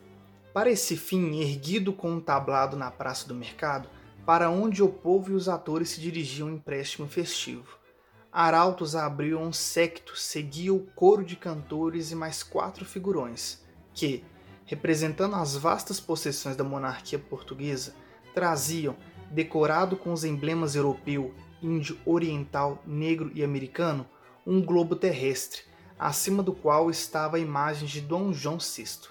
Para 0.54 0.70
esse 0.70 0.96
fim, 0.96 1.40
erguido 1.40 1.92
com 1.92 2.10
um 2.10 2.20
tablado 2.20 2.76
na 2.76 2.90
praça 2.90 3.26
do 3.26 3.34
mercado, 3.34 3.88
para 4.24 4.50
onde 4.50 4.82
o 4.82 4.88
povo 4.88 5.32
e 5.32 5.34
os 5.34 5.48
atores 5.48 5.88
se 5.88 6.00
dirigiam 6.00 6.48
em 6.48 6.54
empréstimo 6.54 7.08
festivo. 7.08 7.81
Arautos 8.32 8.96
abriu 8.96 9.38
um 9.38 9.52
secto, 9.52 10.16
seguia 10.16 10.72
o 10.72 10.86
coro 10.96 11.22
de 11.22 11.36
cantores 11.36 12.10
e 12.10 12.14
mais 12.14 12.42
quatro 12.42 12.82
figurões, 12.82 13.58
que, 13.92 14.24
representando 14.64 15.36
as 15.36 15.54
vastas 15.54 16.00
possessões 16.00 16.56
da 16.56 16.64
monarquia 16.64 17.18
portuguesa, 17.18 17.94
traziam, 18.32 18.96
decorado 19.30 19.98
com 19.98 20.14
os 20.14 20.24
emblemas 20.24 20.74
europeu, 20.74 21.34
índio, 21.62 21.98
oriental, 22.06 22.82
negro 22.86 23.30
e 23.34 23.44
americano, 23.44 24.06
um 24.46 24.62
globo 24.62 24.96
terrestre, 24.96 25.60
acima 25.98 26.42
do 26.42 26.54
qual 26.54 26.88
estava 26.88 27.36
a 27.36 27.40
imagem 27.40 27.86
de 27.86 28.00
Dom 28.00 28.32
João 28.32 28.56
VI. 28.56 29.10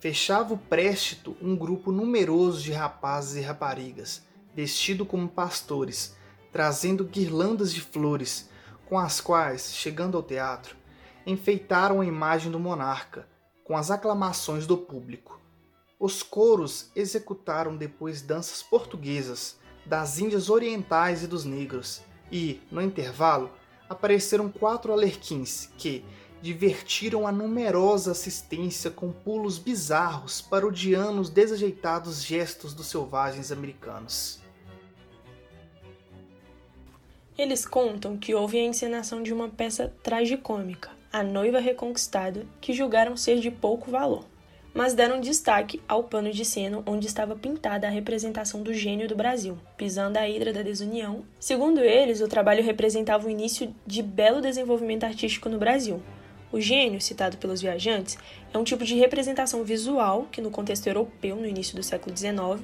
Fechava 0.00 0.54
o 0.54 0.58
préstito 0.58 1.36
um 1.42 1.54
grupo 1.54 1.92
numeroso 1.92 2.62
de 2.62 2.72
rapazes 2.72 3.36
e 3.36 3.40
raparigas, 3.42 4.22
vestido 4.54 5.04
como 5.04 5.28
pastores, 5.28 6.16
trazendo 6.54 7.02
guirlandas 7.02 7.74
de 7.74 7.80
flores, 7.80 8.48
com 8.86 8.96
as 8.96 9.20
quais, 9.20 9.74
chegando 9.74 10.16
ao 10.16 10.22
teatro, 10.22 10.76
enfeitaram 11.26 12.00
a 12.00 12.06
imagem 12.06 12.48
do 12.48 12.60
monarca, 12.60 13.26
com 13.64 13.76
as 13.76 13.90
aclamações 13.90 14.64
do 14.64 14.78
público. 14.78 15.40
Os 15.98 16.22
coros 16.22 16.92
executaram 16.94 17.76
depois 17.76 18.22
danças 18.22 18.62
portuguesas, 18.62 19.58
das 19.84 20.20
Índias 20.20 20.48
Orientais 20.48 21.24
e 21.24 21.26
dos 21.26 21.44
negros, 21.44 22.02
e, 22.30 22.62
no 22.70 22.80
intervalo, 22.80 23.50
apareceram 23.90 24.48
quatro 24.48 24.92
alerquins 24.92 25.70
que 25.76 26.04
divertiram 26.40 27.26
a 27.26 27.32
numerosa 27.32 28.12
assistência 28.12 28.92
com 28.92 29.10
pulos 29.10 29.58
bizarros, 29.58 30.40
parodiando 30.40 31.20
os 31.20 31.30
desajeitados 31.30 32.22
gestos 32.22 32.72
dos 32.72 32.86
selvagens 32.86 33.50
americanos. 33.50 34.43
Eles 37.36 37.66
contam 37.66 38.16
que 38.16 38.34
houve 38.34 38.58
a 38.58 38.64
encenação 38.64 39.22
de 39.22 39.32
uma 39.32 39.48
peça 39.48 39.92
tragicômica, 40.02 40.90
A 41.12 41.22
Noiva 41.22 41.58
Reconquistada, 41.58 42.46
que 42.60 42.72
julgaram 42.72 43.16
ser 43.16 43.40
de 43.40 43.50
pouco 43.50 43.90
valor 43.90 44.24
mas 44.74 44.92
deram 44.92 45.20
destaque 45.20 45.80
ao 45.86 46.02
pano 46.02 46.32
de 46.32 46.44
cena 46.44 46.82
onde 46.84 47.06
estava 47.06 47.36
pintada 47.36 47.86
a 47.86 47.90
representação 47.90 48.60
do 48.60 48.74
gênio 48.74 49.06
do 49.06 49.14
Brasil, 49.14 49.56
pisando 49.76 50.18
a 50.18 50.28
hidra 50.28 50.52
da 50.52 50.62
desunião. 50.62 51.24
Segundo 51.38 51.80
eles, 51.80 52.20
o 52.20 52.26
trabalho 52.26 52.64
representava 52.64 53.28
o 53.28 53.30
início 53.30 53.72
de 53.86 54.02
belo 54.02 54.40
desenvolvimento 54.40 55.04
artístico 55.04 55.48
no 55.48 55.58
Brasil. 55.58 56.02
O 56.50 56.60
gênio, 56.60 57.00
citado 57.00 57.36
pelos 57.36 57.60
viajantes, 57.60 58.18
é 58.52 58.58
um 58.58 58.64
tipo 58.64 58.84
de 58.84 58.96
representação 58.96 59.62
visual 59.62 60.26
que, 60.30 60.42
no 60.42 60.50
contexto 60.50 60.88
europeu, 60.88 61.36
no 61.36 61.46
início 61.46 61.76
do 61.76 61.82
século 61.82 62.16
XIX, 62.16 62.60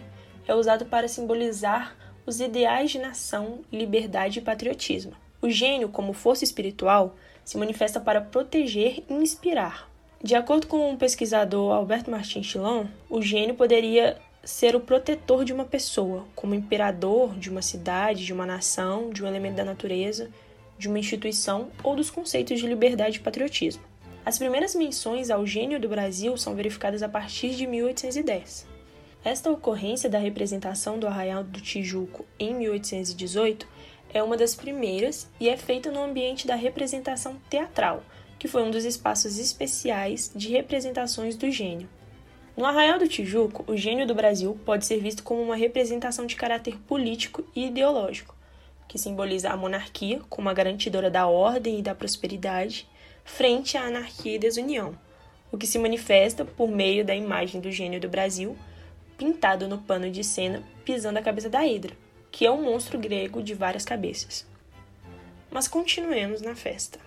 é 0.49 0.55
usado 0.55 0.87
para 0.87 1.07
simbolizar 1.07 1.97
os 2.27 2.41
ideais 2.41 2.91
de 2.91 2.99
nação, 2.99 3.61
liberdade 3.73 4.39
e 4.39 4.43
patriotismo. 4.43 5.13
O 5.41 5.51
gênio, 5.51 5.89
como 5.89 6.13
força 6.13 6.45
espiritual, 6.45 7.17
se 7.45 7.57
manifesta 7.57 7.99
para 8.01 8.21
proteger 8.21 9.03
e 9.09 9.15
inspirar, 9.15 9.91
de 10.23 10.35
acordo 10.35 10.67
com 10.67 10.93
o 10.93 10.99
pesquisador 10.99 11.73
Alberto 11.73 12.11
Martins 12.11 12.45
Chilon, 12.45 12.85
o 13.09 13.23
gênio 13.23 13.55
poderia 13.55 14.19
ser 14.45 14.77
o 14.77 14.81
protetor 14.81 15.47
de 15.47 15.53
uma 15.53 15.65
pessoa, 15.65 16.27
como 16.35 16.55
imperador 16.55 17.35
de 17.39 17.49
uma 17.49 17.63
cidade, 17.63 18.27
de 18.27 18.33
uma 18.33 18.45
nação, 18.45 19.09
de 19.09 19.25
um 19.25 19.27
elemento 19.27 19.57
da 19.57 19.65
natureza, 19.65 20.29
de 20.79 20.89
uma 20.89 20.99
instituição 20.99 21.71
ou 21.83 21.97
dos 21.97 22.11
conceitos 22.11 22.61
de 22.61 22.67
liberdade 22.67 23.17
e 23.17 23.21
patriotismo. 23.21 23.83
As 24.23 24.37
primeiras 24.37 24.75
menções 24.75 25.31
ao 25.31 25.47
gênio 25.47 25.81
do 25.81 25.89
Brasil 25.89 26.37
são 26.37 26.55
verificadas 26.55 27.03
a 27.03 27.09
partir 27.09 27.55
de 27.55 27.67
1810. 27.67 28.69
Esta 29.23 29.51
ocorrência 29.51 30.09
da 30.09 30.19
representação 30.19 30.99
do 30.99 31.07
Arraial 31.07 31.45
do 31.45 31.61
Tijuco 31.61 32.25
em 32.39 32.55
1818 32.55 33.69
é 34.15 34.23
uma 34.23 34.35
das 34.35 34.55
primeiras 34.55 35.29
e 35.39 35.47
é 35.51 35.59
feita 35.59 35.91
no 35.91 36.03
ambiente 36.03 36.47
da 36.47 36.55
representação 36.55 37.37
teatral, 37.51 38.03
que 38.39 38.49
foi 38.49 38.63
um 38.63 38.71
dos 38.71 38.87
espaços 38.87 39.39
especiais 39.39 40.33
de 40.35 40.49
representações 40.49 41.37
do 41.37 41.51
gênio. 41.51 41.87
No 42.57 42.65
Arraial 42.65 42.99
do 42.99 43.07
Tijuco, 43.07 43.63
o 43.71 43.77
gênio 43.77 44.07
do 44.07 44.15
Brasil 44.15 44.59
pode 44.65 44.87
ser 44.87 44.99
visto 45.01 45.23
como 45.23 45.43
uma 45.43 45.55
representação 45.55 46.25
de 46.25 46.35
caráter 46.35 46.79
político 46.89 47.45
e 47.55 47.67
ideológico, 47.67 48.35
que 48.89 48.99
simboliza 48.99 49.51
a 49.51 49.57
monarquia 49.57 50.23
como 50.31 50.49
a 50.49 50.55
garantidora 50.55 51.11
da 51.11 51.27
ordem 51.27 51.79
e 51.79 51.83
da 51.83 51.95
prosperidade 51.95 52.89
frente 53.23 53.77
à 53.77 53.83
anarquia 53.83 54.37
e 54.37 54.39
desunião, 54.39 54.99
o 55.53 55.59
que 55.59 55.67
se 55.67 55.79
manifesta 55.79 56.43
por 56.43 56.71
meio 56.71 57.05
da 57.05 57.15
imagem 57.15 57.61
do 57.61 57.71
gênio 57.71 58.01
do 58.01 58.09
Brasil 58.09 58.57
pintado 59.21 59.69
no 59.69 59.77
pano 59.77 60.11
de 60.11 60.25
cena 60.25 60.63
pisando 60.83 61.19
a 61.19 61.23
cabeça 61.23 61.51
da 61.51 61.63
Hidra, 61.67 61.95
que 62.31 62.47
é 62.47 62.51
um 62.51 62.63
monstro 62.63 62.99
grego 62.99 63.43
de 63.43 63.53
várias 63.53 63.85
cabeças. 63.85 64.47
Mas 65.51 65.69
continuemos 65.69 66.41
na 66.41 66.55
festa. 66.55 66.99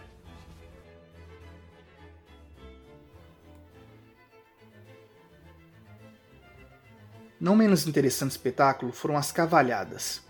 Não 7.39 7.55
menos 7.55 7.87
interessante 7.87 8.29
espetáculo 8.29 8.91
foram 8.91 9.17
as 9.17 9.31
cavalhadas. 9.31 10.21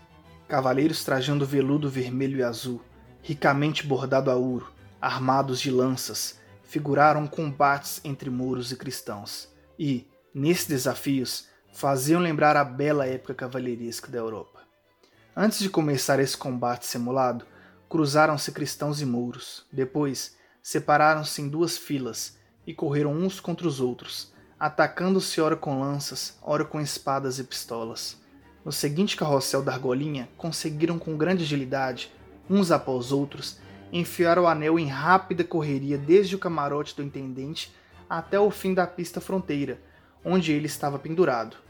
Cavaleiros 0.48 1.04
trajando 1.04 1.44
veludo 1.44 1.90
vermelho 1.90 2.38
e 2.38 2.42
azul, 2.42 2.80
ricamente 3.20 3.86
bordado 3.86 4.30
a 4.30 4.36
ouro, 4.36 4.72
armados 5.02 5.60
de 5.60 5.70
lanças, 5.70 6.40
figuraram 6.62 7.26
combates 7.26 8.00
entre 8.02 8.30
mouros 8.30 8.72
e 8.72 8.76
cristãos, 8.76 9.50
e, 9.78 10.08
nesses 10.32 10.66
desafios, 10.66 11.52
faziam 11.74 12.20
lembrar 12.20 12.56
a 12.56 12.62
bela 12.62 13.04
época 13.04 13.34
cavalheiresca 13.34 14.08
da 14.08 14.18
Europa. 14.18 14.60
Antes 15.36 15.58
de 15.58 15.68
começar 15.68 16.20
esse 16.20 16.36
combate 16.36 16.86
simulado, 16.86 17.44
cruzaram-se 17.88 18.52
cristãos 18.52 19.00
e 19.00 19.04
mouros. 19.04 19.66
Depois, 19.72 20.36
separaram-se 20.62 21.42
em 21.42 21.48
duas 21.48 21.76
filas 21.76 22.38
e 22.64 22.72
correram 22.72 23.12
uns 23.12 23.40
contra 23.40 23.66
os 23.66 23.80
outros, 23.80 24.32
atacando-se 24.58 25.40
ora 25.40 25.56
com 25.56 25.80
lanças, 25.80 26.38
ora 26.40 26.64
com 26.64 26.80
espadas 26.80 27.40
e 27.40 27.44
pistolas. 27.44 28.22
No 28.64 28.70
seguinte 28.70 29.16
carrossel 29.16 29.60
da 29.60 29.72
argolinha, 29.72 30.28
conseguiram 30.38 30.96
com 30.96 31.16
grande 31.16 31.42
agilidade, 31.42 32.12
uns 32.48 32.70
após 32.70 33.10
outros, 33.10 33.58
enfiar 33.92 34.38
o 34.38 34.46
anel 34.46 34.78
em 34.78 34.86
rápida 34.86 35.42
correria 35.42 35.98
desde 35.98 36.36
o 36.36 36.38
camarote 36.38 36.94
do 36.94 37.02
intendente 37.02 37.74
até 38.08 38.38
o 38.38 38.48
fim 38.48 38.72
da 38.72 38.86
pista 38.86 39.20
fronteira, 39.20 39.80
onde 40.24 40.52
ele 40.52 40.66
estava 40.66 41.00
pendurado. 41.00 41.63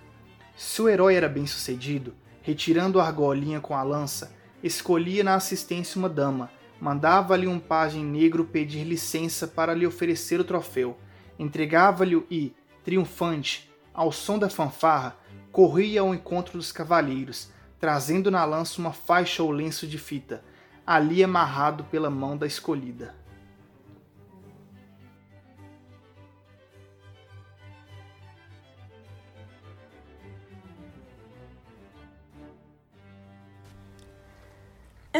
Se 0.57 0.81
o 0.81 0.89
herói 0.89 1.17
era 1.17 1.29
bem 1.29 1.47
sucedido, 1.47 2.15
retirando 2.41 3.01
a 3.01 3.07
argolinha 3.07 3.61
com 3.61 3.75
a 3.75 3.83
lança, 3.83 4.33
escolhia 4.63 5.25
na 5.25 5.35
assistência 5.35 5.99
uma 5.99 6.09
dama, 6.09 6.49
mandava-lhe 6.81 7.49
um 7.49 7.59
pajem 7.59 8.05
negro 8.05 8.45
pedir 8.45 8.85
licença 8.85 9.49
para 9.49 9.75
lhe 9.75 9.87
oferecer 9.87 10.39
o 10.39 10.45
troféu, 10.45 10.97
entregava-lhe 11.39 12.25
e, 12.31 12.55
triunfante, 12.85 13.69
ao 13.93 14.13
som 14.13 14.39
da 14.39 14.49
fanfarra, 14.49 15.17
corria 15.51 16.03
ao 16.03 16.15
encontro 16.15 16.57
dos 16.57 16.71
cavalheiros, 16.71 17.51
trazendo 17.81 18.31
na 18.31 18.45
lança 18.45 18.81
uma 18.81 18.93
faixa 18.93 19.43
ou 19.43 19.51
lenço 19.51 19.89
de 19.89 19.99
fita, 19.99 20.45
ali 20.87 21.25
amarrado 21.25 21.83
pela 21.85 22.11
mão 22.11 22.37
da 22.37 22.47
escolhida. 22.47 23.15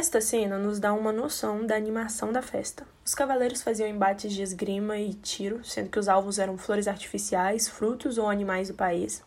Esta 0.05 0.21
cena 0.21 0.59
nos 0.59 0.79
dá 0.79 0.93
uma 0.93 1.11
noção 1.11 1.67
da 1.67 1.75
animação 1.75 2.31
da 2.31 2.43
festa. 2.43 2.87
Os 3.03 3.15
cavaleiros 3.15 3.63
faziam 3.63 3.89
embates 3.89 4.35
de 4.35 4.43
esgrima 4.43 4.99
e 4.99 5.15
tiro, 5.15 5.65
sendo 5.65 5.89
que 5.89 5.99
os 5.99 6.09
alvos 6.09 6.39
eram 6.39 6.59
flores 6.59 6.87
artificiais, 6.87 7.69
frutos 7.69 8.19
ou 8.19 8.29
animais 8.29 8.69
do 8.69 8.75
país. 8.75 9.23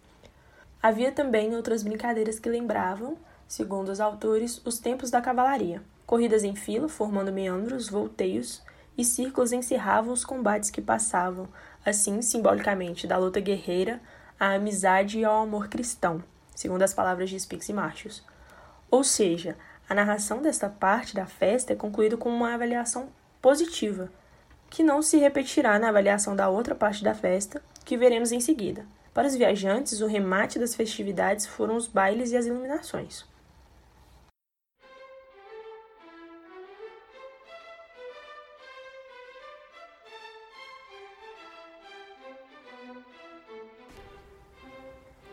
Havia 0.80 1.12
também 1.12 1.56
outras 1.56 1.82
brincadeiras 1.82 2.38
que 2.38 2.48
lembravam, 2.48 3.18
segundo 3.48 3.90
os 3.90 4.00
autores, 4.00 4.62
os 4.64 4.78
tempos 4.78 5.10
da 5.10 5.20
cavalaria. 5.20 5.82
Corridas 6.06 6.44
em 6.44 6.56
fila, 6.56 6.88
formando 6.88 7.34
meandros, 7.34 7.90
volteios, 7.90 8.62
e 8.96 9.04
círculos 9.04 9.52
encerravam 9.52 10.14
os 10.14 10.24
combates 10.24 10.70
que 10.70 10.80
passavam, 10.80 11.50
assim, 11.84 12.22
simbolicamente, 12.22 13.08
da 13.08 13.18
luta 13.18 13.40
guerreira 13.40 14.00
à 14.40 14.54
amizade 14.54 15.18
e 15.18 15.26
ao 15.26 15.42
amor 15.42 15.70
cristão, 15.70 16.24
segundo 16.56 16.84
as 16.84 16.94
palavras 16.94 17.32
de 17.32 17.40
Spix 17.40 17.68
e 17.68 17.74
Martius. 17.74 18.24
Ou 18.92 19.04
seja, 19.04 19.58
a 19.90 19.96
narração 19.96 20.42
desta 20.42 20.68
parte 20.68 21.16
da 21.16 21.26
festa 21.26 21.72
é 21.72 21.76
concluída 21.76 22.18
com 22.18 22.28
uma 22.30 22.54
avaliação 22.54 23.08
positiva, 23.42 24.12
que 24.70 24.84
não 24.84 25.02
se 25.02 25.18
repetirá 25.18 25.80
na 25.80 25.88
avaliação 25.88 26.36
da 26.36 26.50
outra 26.50 26.76
parte 26.76 27.06
da 27.06 27.14
festa, 27.14 27.62
que 27.86 27.96
veremos 27.96 28.34
em 28.34 28.42
seguida. 28.42 28.86
Para 29.14 29.30
os 29.30 29.36
viajantes, 29.36 30.02
o 30.02 30.06
remate 30.06 30.60
das 30.60 30.76
festividades 30.76 31.46
foram 31.46 31.78
os 31.78 31.88
bailes 31.88 32.32
e 32.32 32.38
as 32.38 32.46
iluminações. 32.46 33.26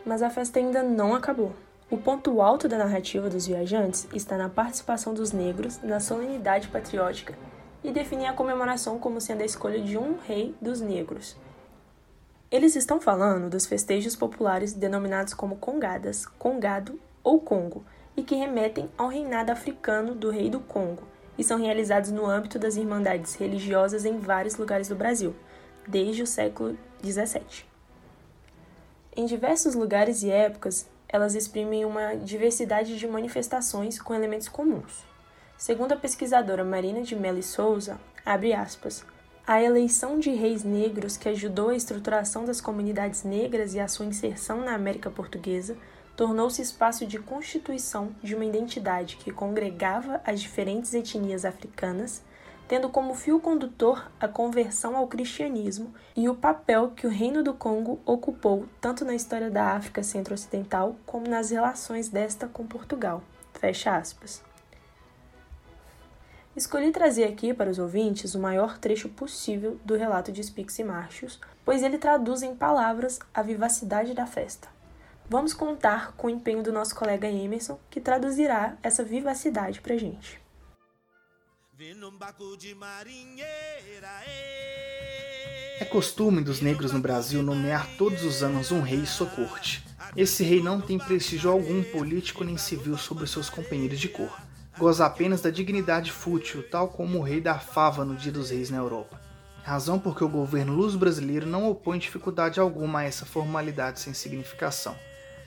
Mas 0.05 0.21
a 0.21 0.29
festa 0.29 0.59
ainda 0.59 0.81
não 0.81 1.13
acabou. 1.13 1.53
O 1.87 1.97
ponto 1.97 2.41
alto 2.41 2.67
da 2.67 2.79
narrativa 2.79 3.29
dos 3.29 3.45
viajantes 3.45 4.07
está 4.11 4.35
na 4.35 4.49
participação 4.49 5.13
dos 5.13 5.31
negros 5.31 5.79
na 5.83 5.99
solenidade 5.99 6.67
patriótica 6.69 7.37
e 7.83 7.91
definir 7.91 8.25
a 8.25 8.33
comemoração 8.33 8.97
como 8.97 9.21
sendo 9.21 9.41
a 9.41 9.45
escolha 9.45 9.79
de 9.79 9.95
um 9.95 10.17
rei 10.17 10.55
dos 10.59 10.81
negros. 10.81 11.37
Eles 12.49 12.75
estão 12.75 12.99
falando 12.99 13.51
dos 13.51 13.67
festejos 13.67 14.15
populares 14.15 14.73
denominados 14.73 15.35
como 15.35 15.57
congadas, 15.57 16.25
congado 16.25 16.99
ou 17.23 17.39
Congo, 17.39 17.85
e 18.17 18.23
que 18.23 18.33
remetem 18.33 18.89
ao 18.97 19.09
reinado 19.09 19.51
africano 19.51 20.15
do 20.15 20.31
rei 20.31 20.49
do 20.49 20.61
Congo, 20.61 21.03
e 21.37 21.43
são 21.43 21.59
realizados 21.59 22.09
no 22.09 22.25
âmbito 22.25 22.57
das 22.57 22.77
irmandades 22.77 23.35
religiosas 23.35 24.05
em 24.05 24.17
vários 24.17 24.55
lugares 24.55 24.87
do 24.87 24.95
Brasil, 24.95 25.35
desde 25.87 26.23
o 26.23 26.27
século 26.27 26.75
XVII. 27.03 27.65
Em 29.15 29.25
diversos 29.25 29.75
lugares 29.75 30.23
e 30.23 30.31
épocas, 30.31 30.87
elas 31.15 31.33
exprimem 31.33 31.85
uma 31.85 32.15
diversidade 32.15 32.97
de 32.97 33.07
manifestações 33.07 33.99
com 33.99 34.13
elementos 34.13 34.49
comuns. 34.49 35.03
Segundo 35.57 35.93
a 35.93 35.97
pesquisadora 35.97 36.63
Marina 36.63 37.01
de 37.01 37.15
Mello 37.15 37.41
Souza, 37.41 37.99
abre 38.25 38.53
aspas, 38.53 39.05
a 39.47 39.61
eleição 39.61 40.19
de 40.19 40.31
reis 40.31 40.63
negros 40.63 41.15
que 41.15 41.29
ajudou 41.29 41.69
a 41.69 41.75
estruturação 41.75 42.45
das 42.45 42.59
comunidades 42.59 43.23
negras 43.23 43.73
e 43.73 43.79
a 43.79 43.87
sua 43.87 44.05
inserção 44.05 44.61
na 44.61 44.73
América 44.73 45.09
Portuguesa 45.09 45.77
tornou-se 46.15 46.61
espaço 46.61 47.05
de 47.05 47.19
constituição 47.19 48.09
de 48.21 48.35
uma 48.35 48.45
identidade 48.45 49.17
que 49.17 49.31
congregava 49.31 50.21
as 50.25 50.41
diferentes 50.41 50.93
etnias 50.93 51.45
africanas 51.45 52.23
tendo 52.67 52.89
como 52.89 53.13
fio 53.13 53.39
condutor 53.39 54.11
a 54.19 54.27
conversão 54.27 54.95
ao 54.95 55.07
cristianismo 55.07 55.93
e 56.15 56.27
o 56.27 56.35
papel 56.35 56.91
que 56.91 57.05
o 57.05 57.09
Reino 57.09 57.43
do 57.43 57.53
Congo 57.53 57.99
ocupou 58.05 58.65
tanto 58.81 59.05
na 59.05 59.13
história 59.13 59.49
da 59.49 59.71
África 59.73 60.01
Centro-Ocidental 60.03 60.95
como 61.05 61.27
nas 61.27 61.51
relações 61.51 62.09
desta 62.09 62.47
com 62.47 62.65
Portugal. 62.65 63.21
Fecha 63.53 63.95
aspas. 63.95 64.43
Escolhi 66.55 66.91
trazer 66.91 67.25
aqui 67.25 67.53
para 67.53 67.69
os 67.69 67.79
ouvintes 67.79 68.33
o 68.33 68.39
maior 68.39 68.77
trecho 68.77 69.09
possível 69.09 69.77
do 69.83 69.95
relato 69.95 70.31
de 70.31 70.41
Spix 70.41 70.79
e 70.79 70.85
Martius, 70.85 71.39
pois 71.65 71.83
ele 71.83 71.97
traduz 71.97 72.41
em 72.43 72.55
palavras 72.55 73.19
a 73.33 73.41
vivacidade 73.41 74.13
da 74.13 74.25
festa. 74.25 74.69
Vamos 75.29 75.53
contar 75.53 76.13
com 76.13 76.27
o 76.27 76.29
empenho 76.29 76.63
do 76.63 76.71
nosso 76.71 76.95
colega 76.95 77.27
Emerson, 77.27 77.77
que 77.89 77.99
traduzirá 77.99 78.77
essa 78.81 79.03
vivacidade 79.03 79.81
para 79.81 79.97
a 84.05 84.19
gente. 84.21 85.83
É 85.83 85.83
costume 85.83 86.41
dos 86.41 86.61
negros 86.61 86.93
no 86.93 87.01
Brasil 87.01 87.43
nomear 87.43 87.85
todos 87.97 88.23
os 88.23 88.41
anos 88.41 88.71
um 88.71 88.79
rei 88.79 88.99
e 88.99 89.05
sua 89.05 89.27
corte. 89.27 89.85
Esse 90.15 90.41
rei 90.41 90.63
não 90.63 90.79
tem 90.79 90.97
prestígio 90.97 91.51
algum 91.51 91.83
político 91.83 92.45
nem 92.45 92.55
civil 92.55 92.97
sobre 92.97 93.27
seus 93.27 93.49
companheiros 93.49 93.99
de 93.99 94.07
cor. 94.07 94.39
Goza 94.77 95.05
apenas 95.05 95.41
da 95.41 95.49
dignidade 95.49 96.13
fútil, 96.13 96.63
tal 96.69 96.87
como 96.87 97.19
o 97.19 97.21
rei 97.21 97.41
da 97.41 97.59
fava 97.59 98.05
no 98.05 98.15
Dia 98.15 98.31
dos 98.31 98.51
Reis 98.51 98.69
na 98.69 98.77
Europa. 98.77 99.19
Razão 99.61 99.99
porque 99.99 100.23
o 100.23 100.29
governo 100.29 100.73
luso-brasileiro 100.73 101.45
não 101.45 101.69
opõe 101.69 101.99
dificuldade 101.99 102.57
alguma 102.57 102.99
a 102.99 103.03
essa 103.03 103.25
formalidade 103.25 103.99
sem 103.99 104.13
significação. 104.13 104.95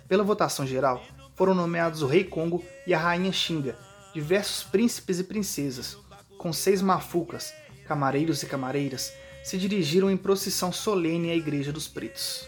Pela 0.06 0.24
votação 0.24 0.66
geral, 0.66 1.02
foram 1.34 1.54
nomeados 1.54 2.02
o 2.02 2.06
rei 2.06 2.22
Congo 2.22 2.62
e 2.86 2.92
a 2.92 2.98
rainha 2.98 3.32
Xinga, 3.32 3.78
diversos 4.12 4.62
príncipes 4.64 5.20
e 5.20 5.24
princesas, 5.24 5.96
com 6.38 6.52
seis 6.52 6.80
mafucas, 6.80 7.52
camareiros 7.86 8.42
e 8.42 8.46
camareiras, 8.46 9.12
se 9.42 9.58
dirigiram 9.58 10.10
em 10.10 10.16
procissão 10.16 10.72
solene 10.72 11.30
à 11.30 11.34
Igreja 11.34 11.72
dos 11.72 11.88
Pretos. 11.88 12.46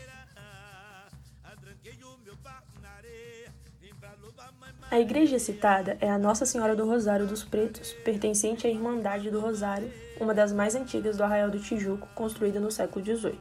A 4.91 4.99
igreja 4.99 5.39
citada 5.39 5.97
é 6.01 6.11
a 6.11 6.19
Nossa 6.19 6.45
Senhora 6.45 6.75
do 6.75 6.85
Rosário 6.85 7.25
dos 7.25 7.45
Pretos, 7.45 7.93
pertencente 8.05 8.67
à 8.67 8.71
Irmandade 8.71 9.31
do 9.31 9.39
Rosário, 9.39 9.91
uma 10.21 10.35
das 10.35 10.53
mais 10.53 10.75
antigas 10.75 11.17
do 11.17 11.23
Arraial 11.23 11.49
do 11.49 11.61
Tijuco, 11.61 12.09
construída 12.15 12.59
no 12.59 12.73
século 12.73 13.05
XVIII. 13.05 13.39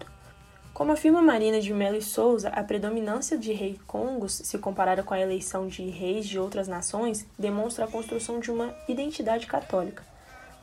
Como 0.73 0.91
afirma 0.91 1.21
Marina 1.21 1.59
de 1.59 1.73
Mello 1.73 1.97
e 1.97 2.01
Souza, 2.03 2.49
a 2.49 2.63
predominância 2.63 3.35
de 3.35 3.51
rei 3.51 3.79
congos, 3.87 4.33
se 4.33 4.59
comparada 4.59 5.01
com 5.01 5.13
a 5.13 5.19
eleição 5.19 5.67
de 5.67 5.89
reis 5.89 6.27
de 6.27 6.37
outras 6.39 6.67
nações, 6.67 7.25
demonstra 7.37 7.85
a 7.85 7.87
construção 7.87 8.39
de 8.39 8.51
uma 8.51 8.73
identidade 8.87 9.47
católica, 9.47 10.03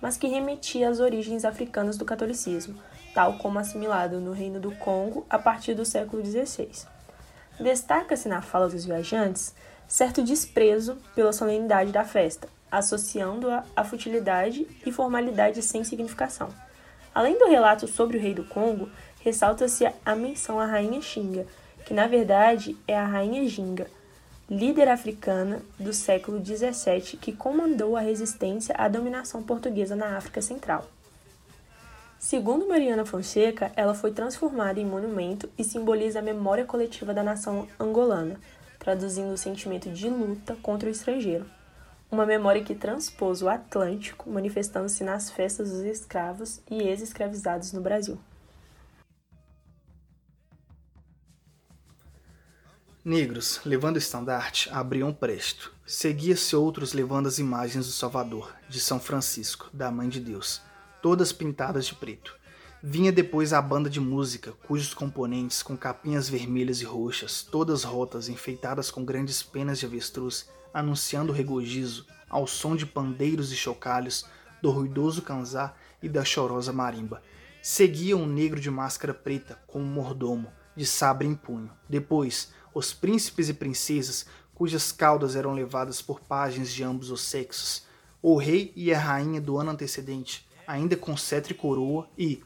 mas 0.00 0.16
que 0.16 0.26
remetia 0.26 0.88
às 0.88 1.00
origens 1.00 1.44
africanas 1.44 1.96
do 1.96 2.04
catolicismo, 2.04 2.78
tal 3.14 3.38
como 3.38 3.58
assimilado 3.58 4.20
no 4.20 4.32
Reino 4.32 4.60
do 4.60 4.72
Congo 4.72 5.26
a 5.28 5.38
partir 5.38 5.74
do 5.74 5.84
século 5.84 6.24
XVI. 6.24 6.68
Destaca-se 7.58 8.28
na 8.28 8.42
fala 8.42 8.68
dos 8.68 8.84
viajantes 8.84 9.54
certo 9.88 10.22
desprezo 10.22 10.98
pela 11.14 11.32
solenidade 11.32 11.92
da 11.92 12.04
festa, 12.04 12.48
associando-a 12.70 13.64
à 13.74 13.84
futilidade 13.84 14.66
e 14.84 14.92
formalidade 14.92 15.62
sem 15.62 15.84
significação. 15.84 16.48
Além 17.14 17.38
do 17.38 17.46
relato 17.46 17.88
sobre 17.88 18.18
o 18.18 18.20
rei 18.20 18.34
do 18.34 18.44
Congo, 18.44 18.90
ressalta-se 19.20 19.90
a 20.04 20.14
menção 20.14 20.60
à 20.60 20.66
rainha 20.66 21.00
Xinga, 21.00 21.46
que 21.86 21.94
na 21.94 22.06
verdade 22.06 22.76
é 22.86 22.96
a 22.96 23.06
rainha 23.06 23.48
Ginga, 23.48 23.86
líder 24.48 24.88
africana 24.88 25.60
do 25.76 25.92
século 25.92 26.44
XVII 26.44 27.18
que 27.20 27.32
comandou 27.32 27.96
a 27.96 28.00
resistência 28.00 28.74
à 28.78 28.86
dominação 28.86 29.42
portuguesa 29.42 29.96
na 29.96 30.16
África 30.16 30.40
Central. 30.40 30.86
Segundo 32.16 32.68
Mariana 32.68 33.04
Fonseca, 33.04 33.72
ela 33.74 33.92
foi 33.92 34.12
transformada 34.12 34.78
em 34.78 34.86
monumento 34.86 35.50
e 35.58 35.64
simboliza 35.64 36.20
a 36.20 36.22
memória 36.22 36.64
coletiva 36.64 37.12
da 37.12 37.24
nação 37.24 37.66
angolana, 37.78 38.40
traduzindo 38.78 39.32
o 39.32 39.38
sentimento 39.38 39.90
de 39.90 40.08
luta 40.08 40.56
contra 40.62 40.88
o 40.88 40.92
estrangeiro. 40.92 41.44
Uma 42.08 42.24
memória 42.24 42.62
que 42.62 42.74
transpôs 42.74 43.42
o 43.42 43.48
Atlântico, 43.48 44.30
manifestando-se 44.30 45.02
nas 45.02 45.28
festas 45.28 45.70
dos 45.70 45.80
escravos 45.80 46.60
e 46.70 46.82
ex-escravizados 46.82 47.72
no 47.72 47.80
Brasil. 47.80 48.16
Negros, 53.06 53.60
levando 53.64 53.94
o 53.94 53.98
estandarte, 54.00 54.68
abriam 54.70 55.14
presto. 55.14 55.72
Seguia-se 55.86 56.56
outros 56.56 56.92
levando 56.92 57.28
as 57.28 57.38
imagens 57.38 57.86
do 57.86 57.92
Salvador, 57.92 58.52
de 58.68 58.80
São 58.80 58.98
Francisco, 58.98 59.70
da 59.72 59.92
Mãe 59.92 60.08
de 60.08 60.18
Deus, 60.18 60.60
todas 61.00 61.32
pintadas 61.32 61.86
de 61.86 61.94
preto. 61.94 62.34
Vinha 62.82 63.12
depois 63.12 63.52
a 63.52 63.62
banda 63.62 63.88
de 63.88 64.00
música, 64.00 64.54
cujos 64.66 64.92
componentes, 64.92 65.62
com 65.62 65.76
capinhas 65.76 66.28
vermelhas 66.28 66.80
e 66.80 66.84
roxas, 66.84 67.44
todas 67.44 67.84
rotas, 67.84 68.28
enfeitadas 68.28 68.90
com 68.90 69.04
grandes 69.04 69.40
penas 69.40 69.78
de 69.78 69.86
avestruz, 69.86 70.48
anunciando 70.74 71.32
o 71.32 71.36
regozijo, 71.36 72.04
ao 72.28 72.44
som 72.44 72.74
de 72.74 72.84
pandeiros 72.84 73.52
e 73.52 73.56
chocalhos, 73.56 74.26
do 74.60 74.68
ruidoso 74.68 75.22
canzá 75.22 75.76
e 76.02 76.08
da 76.08 76.24
chorosa 76.24 76.72
marimba. 76.72 77.22
Seguia 77.62 78.16
um 78.16 78.26
negro 78.26 78.58
de 78.58 78.68
máscara 78.68 79.14
preta, 79.14 79.60
com 79.64 79.80
um 79.80 79.86
mordomo, 79.86 80.52
de 80.74 80.84
sabre 80.84 81.28
em 81.28 81.36
punho. 81.36 81.70
Depois, 81.88 82.52
os 82.76 82.92
príncipes 82.92 83.48
e 83.48 83.54
princesas, 83.54 84.26
cujas 84.54 84.92
caudas 84.92 85.34
eram 85.34 85.54
levadas 85.54 86.02
por 86.02 86.20
pajens 86.20 86.70
de 86.70 86.84
ambos 86.84 87.10
os 87.10 87.22
sexos, 87.22 87.84
o 88.20 88.36
rei 88.36 88.70
e 88.76 88.92
a 88.92 88.98
rainha 88.98 89.40
do 89.40 89.56
ano 89.56 89.70
antecedente, 89.70 90.46
ainda 90.66 90.94
com 90.94 91.16
cetro 91.16 91.54
e 91.54 91.56
coroa, 91.56 92.06
e, 92.18 92.44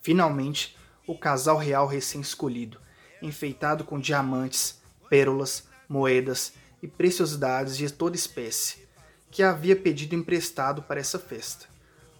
finalmente, 0.00 0.76
o 1.04 1.18
casal 1.18 1.56
real 1.56 1.88
recém-escolhido, 1.88 2.78
enfeitado 3.20 3.82
com 3.82 3.98
diamantes, 3.98 4.80
pérolas, 5.10 5.64
moedas 5.88 6.52
e 6.80 6.86
preciosidades 6.86 7.76
de 7.76 7.90
toda 7.90 8.14
espécie, 8.14 8.86
que 9.32 9.42
havia 9.42 9.74
pedido 9.74 10.14
emprestado 10.14 10.80
para 10.82 11.00
essa 11.00 11.18
festa. 11.18 11.66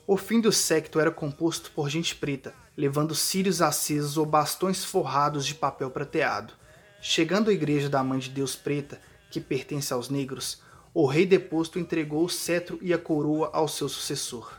O 0.04 0.16
fim 0.16 0.40
do 0.40 0.50
secto 0.50 0.98
era 0.98 1.12
composto 1.12 1.70
por 1.70 1.88
gente 1.88 2.16
preta, 2.16 2.52
levando 2.76 3.14
círios 3.14 3.62
acesos 3.62 4.16
ou 4.16 4.26
bastões 4.26 4.84
forrados 4.84 5.46
de 5.46 5.54
papel 5.54 5.92
prateado. 5.92 6.60
Chegando 7.04 7.50
à 7.50 7.52
igreja 7.52 7.88
da 7.88 8.00
Mãe 8.04 8.20
de 8.20 8.30
Deus 8.30 8.54
Preta, 8.54 9.00
que 9.28 9.40
pertence 9.40 9.92
aos 9.92 10.08
negros, 10.08 10.62
o 10.94 11.04
rei 11.04 11.26
deposto 11.26 11.80
entregou 11.80 12.24
o 12.24 12.28
cetro 12.28 12.78
e 12.80 12.94
a 12.94 12.98
coroa 12.98 13.50
ao 13.52 13.66
seu 13.66 13.88
sucessor. 13.88 14.52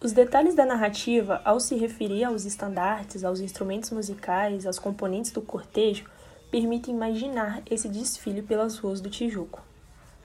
Os 0.00 0.12
detalhes 0.12 0.54
da 0.54 0.64
narrativa, 0.64 1.42
ao 1.44 1.58
se 1.58 1.74
referir 1.74 2.22
aos 2.22 2.44
estandartes, 2.44 3.24
aos 3.24 3.40
instrumentos 3.40 3.90
musicais, 3.90 4.66
aos 4.66 4.78
componentes 4.78 5.32
do 5.32 5.42
cortejo, 5.42 6.04
permitem 6.48 6.94
imaginar 6.94 7.60
esse 7.68 7.88
desfile 7.88 8.40
pelas 8.40 8.78
ruas 8.78 9.00
do 9.00 9.10
Tijuco. 9.10 9.60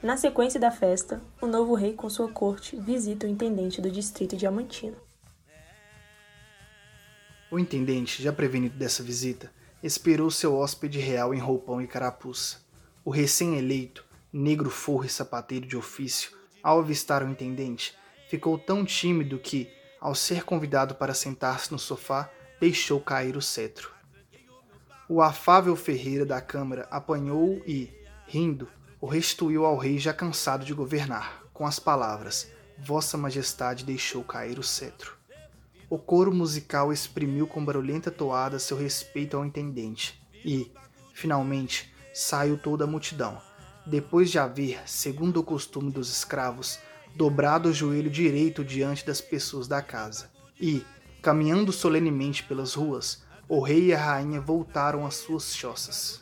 Na 0.04 0.18
sequência 0.18 0.60
da 0.60 0.70
festa, 0.70 1.20
o 1.41 1.48
novo 1.48 1.74
rei 1.74 1.94
com 1.94 2.08
sua 2.12 2.30
corte 2.30 2.76
visita 2.76 3.26
o 3.26 3.30
intendente 3.30 3.82
do 3.82 3.89
distrito 3.89 4.38
diamantino. 4.38 4.98
O 7.50 7.58
intendente, 7.58 8.22
já 8.22 8.32
prevenido 8.32 8.78
dessa 8.78 9.02
visita, 9.02 9.52
esperou 9.86 10.32
seu 10.32 10.58
hóspede 10.58 10.98
real 10.98 11.32
em 11.32 11.38
roupão 11.38 11.80
e 11.80 11.86
carapuça. 11.86 12.58
O 13.04 13.12
recém-eleito, 13.12 14.04
negro 14.34 14.71
forro 14.71 15.06
e 15.06 15.10
sapateiro 15.10 15.67
de 15.67 15.78
ofício, 15.78 16.32
ao 16.63 16.80
avistar 16.80 17.24
o 17.24 17.30
intendente, 17.30 17.95
ficou 18.28 18.58
tão 18.58 18.84
tímido 18.84 19.38
que, 19.38 19.69
ao 20.02 20.15
ser 20.15 20.43
convidado 20.43 20.95
para 20.95 21.13
sentar-se 21.13 21.71
no 21.71 21.78
sofá, 21.78 22.32
deixou 22.60 23.00
cair 23.00 23.38
o 23.38 23.41
cetro. 23.43 23.93
O 25.08 25.21
afável 25.21 25.76
Ferreira 25.76 26.26
da 26.26 26.41
Câmara 26.41 26.88
apanhou 26.89 27.62
e, 27.67 27.93
rindo, 28.26 28.67
o 29.00 29.06
restituiu 29.06 29.67
ao 29.67 29.78
rei 29.78 30.00
já 30.00 30.12
cansado 30.12 30.65
de 30.65 30.74
governar, 30.74 31.43
com 31.54 31.63
as 31.63 31.78
palavras: 31.78 32.50
Vossa 32.80 33.19
Majestade 33.19 33.86
deixou 33.86 34.24
cair 34.24 34.58
o 34.58 34.63
cetro. 34.63 35.14
O 35.89 35.98
coro 36.00 36.34
musical 36.34 36.91
exprimiu 36.91 37.45
com 37.45 37.63
barulhenta 37.63 38.10
toada 38.10 38.58
seu 38.58 38.76
respeito 38.76 39.38
ao 39.38 39.45
intendente 39.45 40.19
e, 40.43 40.71
finalmente, 41.13 41.93
saiu 42.13 42.58
toda 42.58 42.86
a 42.86 42.88
multidão, 42.88 43.39
depois 43.86 44.32
de 44.32 44.39
haver, 44.39 44.82
segundo 44.88 45.39
o 45.39 45.43
costume 45.43 45.91
dos 45.91 46.10
escravos, 46.10 46.80
dobrado 47.15 47.69
o 47.69 47.74
joelho 47.74 48.10
direito 48.10 48.63
diante 48.63 49.06
das 49.06 49.21
pessoas 49.21 49.67
da 49.67 49.82
casa. 49.82 50.32
E, 50.60 50.84
caminhando 51.21 51.71
solenemente 51.71 52.43
pelas 52.43 52.74
ruas, 52.74 53.24
o 53.48 53.60
rei 53.60 53.86
e 53.86 53.93
a 53.93 54.00
rainha 54.00 54.41
voltaram 54.41 55.06
às 55.06 55.15
suas 55.15 55.56
choças. 55.56 56.21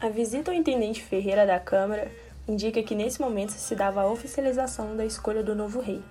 A 0.00 0.08
visita 0.08 0.50
ao 0.50 0.56
intendente 0.56 1.02
Ferreira 1.02 1.46
da 1.46 1.60
Câmara 1.60 2.10
indica 2.48 2.82
que 2.82 2.94
nesse 2.94 3.20
momento 3.20 3.52
se 3.52 3.76
dava 3.76 4.02
a 4.02 4.10
oficialização 4.10 4.96
da 4.96 5.04
escolha 5.04 5.44
do 5.44 5.54
novo 5.54 5.80
rei. 5.80 6.02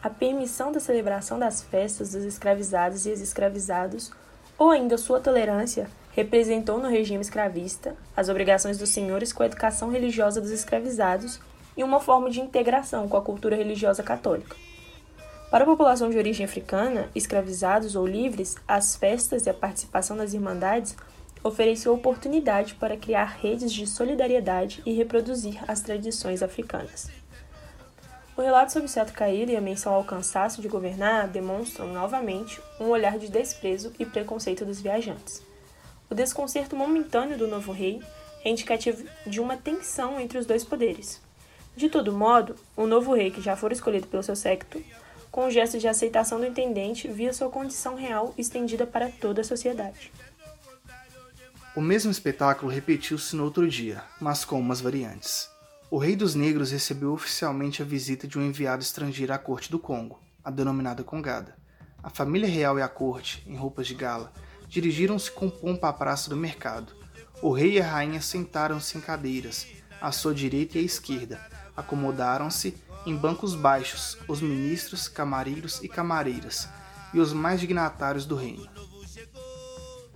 A 0.00 0.08
permissão 0.08 0.70
da 0.70 0.78
celebração 0.78 1.40
das 1.40 1.60
festas 1.60 2.12
dos 2.12 2.22
escravizados 2.22 3.04
e 3.04 3.10
ex-escravizados, 3.10 4.12
ou 4.56 4.70
ainda 4.70 4.96
sua 4.96 5.18
tolerância, 5.18 5.90
representou 6.12 6.78
no 6.78 6.88
regime 6.88 7.20
escravista 7.20 7.96
as 8.16 8.28
obrigações 8.28 8.78
dos 8.78 8.90
senhores 8.90 9.32
com 9.32 9.42
a 9.42 9.46
educação 9.46 9.90
religiosa 9.90 10.40
dos 10.40 10.52
escravizados 10.52 11.40
e 11.76 11.82
uma 11.82 11.98
forma 11.98 12.30
de 12.30 12.40
integração 12.40 13.08
com 13.08 13.16
a 13.16 13.22
cultura 13.22 13.56
religiosa 13.56 14.02
católica. 14.02 14.56
Para 15.50 15.64
a 15.64 15.66
população 15.66 16.10
de 16.10 16.18
origem 16.18 16.44
africana, 16.44 17.08
escravizados 17.14 17.96
ou 17.96 18.06
livres, 18.06 18.56
as 18.68 18.94
festas 18.94 19.46
e 19.46 19.50
a 19.50 19.54
participação 19.54 20.16
das 20.16 20.32
irmandades 20.32 20.96
ofereceu 21.42 21.92
oportunidade 21.92 22.74
para 22.74 22.96
criar 22.96 23.38
redes 23.40 23.72
de 23.72 23.86
solidariedade 23.86 24.82
e 24.86 24.92
reproduzir 24.92 25.58
as 25.66 25.80
tradições 25.80 26.42
africanas. 26.42 27.08
O 28.38 28.40
relato 28.40 28.72
sobre 28.72 28.86
Seto 28.86 29.12
Caído 29.12 29.50
e 29.50 29.56
a 29.56 29.60
menção 29.60 29.92
ao 29.92 30.04
cansaço 30.04 30.62
de 30.62 30.68
governar 30.68 31.26
demonstram 31.26 31.92
novamente 31.92 32.60
um 32.78 32.84
olhar 32.84 33.18
de 33.18 33.26
desprezo 33.26 33.92
e 33.98 34.06
preconceito 34.06 34.64
dos 34.64 34.80
viajantes. 34.80 35.42
O 36.08 36.14
desconcerto 36.14 36.76
momentâneo 36.76 37.36
do 37.36 37.48
novo 37.48 37.72
rei 37.72 38.00
é 38.44 38.50
indicativo 38.50 39.04
de 39.26 39.40
uma 39.40 39.56
tensão 39.56 40.20
entre 40.20 40.38
os 40.38 40.46
dois 40.46 40.62
poderes. 40.62 41.20
De 41.76 41.88
todo 41.88 42.12
modo, 42.12 42.54
o 42.76 42.86
novo 42.86 43.12
rei, 43.12 43.32
que 43.32 43.40
já 43.40 43.56
fora 43.56 43.74
escolhido 43.74 44.06
pelo 44.06 44.22
seu 44.22 44.36
secto, 44.36 44.80
com 45.32 45.46
um 45.46 45.50
gesto 45.50 45.76
de 45.76 45.88
aceitação 45.88 46.38
do 46.38 46.46
intendente, 46.46 47.08
via 47.08 47.32
sua 47.32 47.50
condição 47.50 47.96
real 47.96 48.32
estendida 48.38 48.86
para 48.86 49.08
toda 49.08 49.40
a 49.40 49.44
sociedade. 49.44 50.12
O 51.74 51.80
mesmo 51.80 52.12
espetáculo 52.12 52.70
repetiu-se 52.70 53.34
no 53.34 53.42
outro 53.42 53.66
dia, 53.66 54.00
mas 54.20 54.44
com 54.44 54.60
umas 54.60 54.80
variantes. 54.80 55.57
O 55.90 55.96
rei 55.96 56.14
dos 56.14 56.34
negros 56.34 56.70
recebeu 56.70 57.14
oficialmente 57.14 57.80
a 57.80 57.84
visita 57.84 58.28
de 58.28 58.38
um 58.38 58.42
enviado 58.42 58.82
estrangeiro 58.82 59.32
à 59.32 59.38
corte 59.38 59.70
do 59.70 59.78
Congo, 59.78 60.20
a 60.44 60.50
denominada 60.50 61.02
Congada. 61.02 61.56
A 62.02 62.10
família 62.10 62.46
real 62.46 62.78
e 62.78 62.82
a 62.82 62.88
corte, 62.88 63.42
em 63.46 63.56
roupas 63.56 63.86
de 63.86 63.94
gala, 63.94 64.30
dirigiram-se 64.68 65.30
com 65.30 65.48
pompa 65.48 65.88
à 65.88 65.92
praça 65.94 66.28
do 66.28 66.36
mercado. 66.36 66.92
O 67.40 67.50
rei 67.50 67.78
e 67.78 67.80
a 67.80 67.90
rainha 67.90 68.20
sentaram-se 68.20 68.98
em 68.98 69.00
cadeiras, 69.00 69.66
à 69.98 70.12
sua 70.12 70.34
direita 70.34 70.76
e 70.76 70.82
à 70.82 70.84
esquerda. 70.84 71.40
Acomodaram-se 71.74 72.76
em 73.06 73.16
bancos 73.16 73.54
baixos 73.54 74.18
os 74.28 74.42
ministros, 74.42 75.08
camareiros 75.08 75.82
e 75.82 75.88
camareiras, 75.88 76.68
e 77.14 77.18
os 77.18 77.32
mais 77.32 77.60
dignatários 77.60 78.26
do 78.26 78.36
reino. 78.36 78.68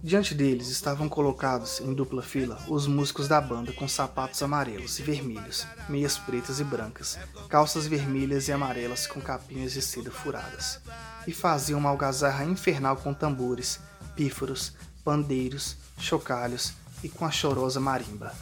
Diante 0.05 0.35
deles 0.35 0.67
estavam 0.67 1.09
colocados, 1.09 1.81
em 1.81 1.95
dupla 1.95 2.23
fila, 2.23 2.61
os 2.67 2.88
músicos 2.88 3.29
da 3.29 3.41
banda 3.41 3.73
com 3.73 3.87
sapatos 3.87 4.43
amarelos 4.43 4.99
e 4.99 5.03
vermelhos, 5.03 5.65
meias 5.88 6.19
pretas 6.19 6.59
e 6.59 6.65
brancas, 6.65 7.17
calças 7.49 7.87
vermelhas 7.87 8.49
e 8.49 8.53
amarelas 8.53 9.07
com 9.07 9.21
capinhas 9.21 9.73
de 9.73 9.81
seda 9.81 10.11
furadas, 10.11 10.81
e 11.25 11.33
faziam 11.33 11.79
uma 11.79 11.91
algazarra 11.91 12.45
infernal 12.45 12.97
com 12.97 13.15
tambores, 13.15 13.79
pífaros, 14.17 14.73
pandeiros, 15.05 15.77
chocalhos 15.97 16.73
e 17.05 17.09
com 17.09 17.25
a 17.25 17.31
chorosa 17.31 17.79
marimba. 17.79 18.35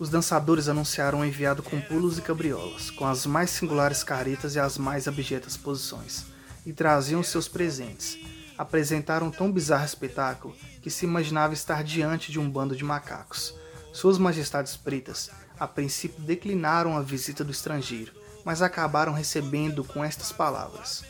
Os 0.00 0.08
dançadores 0.08 0.66
anunciaram 0.68 1.20
um 1.20 1.24
enviado 1.24 1.62
com 1.62 1.80
pulos 1.80 2.18
e 2.18 2.22
cabriolas, 2.22 2.90
com 2.90 3.06
as 3.06 3.24
mais 3.24 3.50
singulares 3.50 4.02
caretas 4.02 4.56
e 4.56 4.58
as 4.58 4.76
mais 4.78 5.06
abjetas 5.06 5.56
posições, 5.56 6.24
e 6.66 6.72
traziam 6.72 7.22
seus 7.22 7.46
presentes, 7.46 8.18
apresentaram 8.62 9.28
tão 9.28 9.50
bizarro 9.50 9.84
espetáculo 9.84 10.54
que 10.80 10.88
se 10.88 11.04
imaginava 11.04 11.52
estar 11.52 11.82
diante 11.82 12.30
de 12.30 12.38
um 12.38 12.48
bando 12.48 12.76
de 12.76 12.84
macacos. 12.84 13.54
Suas 13.92 14.18
majestades 14.18 14.76
pretas, 14.76 15.30
a 15.58 15.66
princípio, 15.66 16.22
declinaram 16.22 16.96
a 16.96 17.02
visita 17.02 17.42
do 17.42 17.50
estrangeiro, 17.50 18.12
mas 18.44 18.62
acabaram 18.62 19.12
recebendo 19.12 19.82
com 19.82 20.04
estas 20.04 20.30
palavras: 20.30 21.04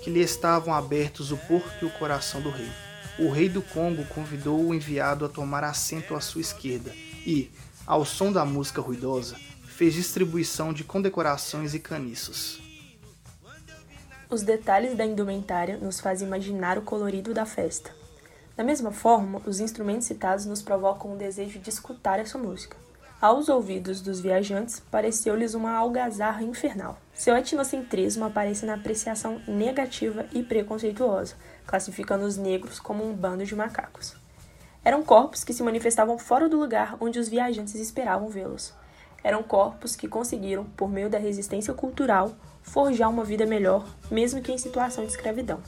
que 0.00 0.10
lhe 0.10 0.20
estavam 0.20 0.72
abertos 0.72 1.32
o 1.32 1.36
porto 1.36 1.84
e 1.84 1.86
o 1.86 1.98
coração 1.98 2.40
do 2.40 2.50
rei. 2.50 2.70
O 3.18 3.30
rei 3.30 3.48
do 3.48 3.62
Congo 3.62 4.04
convidou 4.06 4.64
o 4.64 4.72
enviado 4.72 5.24
a 5.24 5.28
tomar 5.28 5.64
assento 5.64 6.14
à 6.14 6.20
sua 6.20 6.40
esquerda 6.40 6.92
e, 7.26 7.50
ao 7.84 8.04
som 8.04 8.30
da 8.30 8.44
música 8.44 8.80
ruidosa, 8.80 9.36
fez 9.66 9.92
distribuição 9.92 10.72
de 10.72 10.84
condecorações 10.84 11.74
e 11.74 11.80
caniços. 11.80 12.60
Os 14.32 14.40
detalhes 14.40 14.96
da 14.96 15.04
indumentária 15.04 15.76
nos 15.76 16.00
fazem 16.00 16.26
imaginar 16.26 16.78
o 16.78 16.82
colorido 16.82 17.34
da 17.34 17.44
festa. 17.44 17.90
Da 18.56 18.64
mesma 18.64 18.90
forma, 18.90 19.42
os 19.44 19.60
instrumentos 19.60 20.06
citados 20.06 20.46
nos 20.46 20.62
provocam 20.62 21.12
o 21.12 21.18
desejo 21.18 21.58
de 21.58 21.68
escutar 21.68 22.18
essa 22.18 22.38
música. 22.38 22.74
Aos 23.20 23.50
ouvidos 23.50 24.00
dos 24.00 24.20
viajantes, 24.20 24.80
pareceu-lhes 24.90 25.52
uma 25.52 25.74
algazarra 25.74 26.42
infernal. 26.42 26.96
Seu 27.12 27.36
etnocentrismo 27.36 28.24
aparece 28.24 28.64
na 28.64 28.72
apreciação 28.72 29.38
negativa 29.46 30.24
e 30.32 30.42
preconceituosa, 30.42 31.34
classificando 31.66 32.24
os 32.24 32.38
negros 32.38 32.80
como 32.80 33.04
um 33.04 33.12
bando 33.12 33.44
de 33.44 33.54
macacos. 33.54 34.16
Eram 34.82 35.02
corpos 35.02 35.44
que 35.44 35.52
se 35.52 35.62
manifestavam 35.62 36.18
fora 36.18 36.48
do 36.48 36.58
lugar 36.58 36.96
onde 37.00 37.18
os 37.18 37.28
viajantes 37.28 37.74
esperavam 37.74 38.30
vê-los. 38.30 38.72
Eram 39.22 39.42
corpos 39.42 39.94
que 39.94 40.08
conseguiram, 40.08 40.64
por 40.64 40.88
meio 40.88 41.10
da 41.10 41.18
resistência 41.18 41.74
cultural, 41.74 42.32
forjar 42.62 43.10
uma 43.10 43.24
vida 43.24 43.44
melhor, 43.44 43.86
mesmo 44.10 44.40
que 44.40 44.52
em 44.52 44.58
situação 44.58 45.04
de 45.04 45.10
escravidão. 45.10 45.60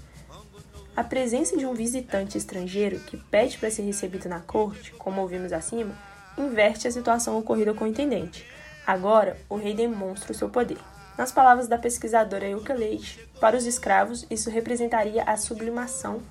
A 0.96 1.02
presença 1.02 1.56
de 1.56 1.66
um 1.66 1.74
visitante 1.74 2.38
estrangeiro 2.38 3.00
que 3.00 3.16
pede 3.16 3.58
para 3.58 3.70
ser 3.70 3.82
recebido 3.82 4.28
na 4.28 4.40
corte, 4.40 4.92
como 4.92 5.20
ouvimos 5.20 5.52
acima, 5.52 5.94
inverte 6.38 6.86
a 6.86 6.90
situação 6.90 7.36
ocorrida 7.36 7.74
com 7.74 7.84
o 7.84 7.88
intendente. 7.88 8.46
Agora, 8.86 9.36
o 9.48 9.56
rei 9.56 9.74
demonstra 9.74 10.32
o 10.32 10.34
seu 10.34 10.48
poder. 10.48 10.78
Nas 11.18 11.32
palavras 11.32 11.68
da 11.68 11.78
pesquisadora 11.78 12.48
Yuka 12.48 12.74
Leite, 12.74 13.20
para 13.40 13.56
os 13.56 13.66
escravos, 13.66 14.26
isso 14.30 14.50
representaria 14.50 15.22
a 15.22 15.36
sublimação 15.36 16.22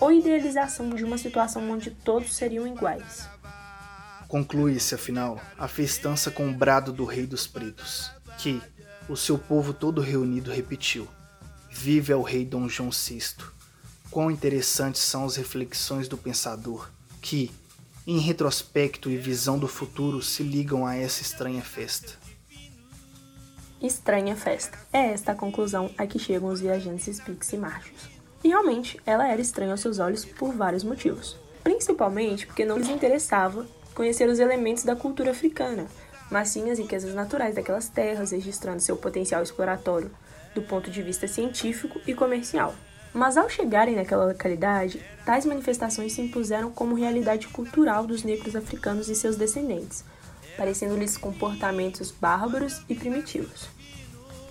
ou 0.00 0.12
idealização 0.12 0.90
de 0.90 1.04
uma 1.04 1.18
situação 1.18 1.68
onde 1.70 1.90
todos 1.90 2.34
seriam 2.34 2.66
iguais. 2.66 3.28
Conclui-se, 4.28 4.94
afinal, 4.94 5.40
a 5.58 5.66
festança 5.66 6.30
com 6.30 6.48
o 6.48 6.52
brado 6.52 6.92
do 6.92 7.04
rei 7.04 7.26
dos 7.26 7.46
pretos, 7.46 8.12
que, 8.36 8.62
o 9.08 9.16
seu 9.16 9.38
povo 9.38 9.72
todo 9.72 10.00
reunido 10.00 10.50
repetiu: 10.50 11.08
Vive 11.70 12.12
ao 12.12 12.22
rei 12.22 12.44
Dom 12.44 12.68
João 12.68 12.90
VI. 12.90 13.34
Quão 14.10 14.30
interessantes 14.30 15.02
são 15.02 15.24
as 15.24 15.36
reflexões 15.36 16.08
do 16.08 16.16
pensador, 16.16 16.90
que, 17.20 17.50
em 18.06 18.18
retrospecto 18.18 19.10
e 19.10 19.16
visão 19.16 19.58
do 19.58 19.68
futuro, 19.68 20.22
se 20.22 20.42
ligam 20.42 20.86
a 20.86 20.96
essa 20.96 21.22
estranha 21.22 21.62
festa. 21.62 22.14
Estranha 23.80 24.34
festa. 24.34 24.78
É 24.92 25.12
esta 25.12 25.32
a 25.32 25.34
conclusão 25.34 25.90
a 25.96 26.06
que 26.06 26.18
chegam 26.18 26.48
os 26.48 26.60
viajantes 26.60 27.16
Spix 27.16 27.52
e 27.52 27.58
Machos. 27.58 28.08
E 28.42 28.48
realmente, 28.48 28.98
ela 29.04 29.28
era 29.28 29.40
estranha 29.40 29.72
aos 29.72 29.80
seus 29.80 29.98
olhos 29.98 30.24
por 30.24 30.52
vários 30.52 30.82
motivos. 30.82 31.36
Principalmente 31.62 32.46
porque 32.46 32.64
não 32.64 32.78
lhes 32.78 32.88
interessava 32.88 33.66
conhecer 33.94 34.28
os 34.28 34.38
elementos 34.38 34.84
da 34.84 34.96
cultura 34.96 35.32
africana, 35.32 35.86
mas 36.30 36.48
sim 36.48 36.70
as 36.70 36.78
riquezas 36.78 37.14
naturais 37.14 37.54
daquelas 37.54 37.88
terras, 37.88 38.30
registrando 38.30 38.80
seu 38.80 38.96
potencial 38.96 39.42
exploratório 39.42 40.10
do 40.54 40.62
ponto 40.62 40.90
de 40.90 41.02
vista 41.02 41.28
científico 41.28 42.00
e 42.06 42.14
comercial. 42.14 42.74
Mas 43.12 43.36
ao 43.36 43.48
chegarem 43.48 43.96
naquela 43.96 44.26
localidade, 44.26 45.02
tais 45.24 45.46
manifestações 45.46 46.12
se 46.12 46.20
impuseram 46.20 46.70
como 46.70 46.94
realidade 46.94 47.48
cultural 47.48 48.06
dos 48.06 48.22
negros 48.22 48.54
africanos 48.54 49.08
e 49.08 49.14
seus 49.14 49.36
descendentes, 49.36 50.04
parecendo-lhes 50.56 51.16
comportamentos 51.16 52.10
bárbaros 52.10 52.82
e 52.88 52.94
primitivos. 52.94 53.68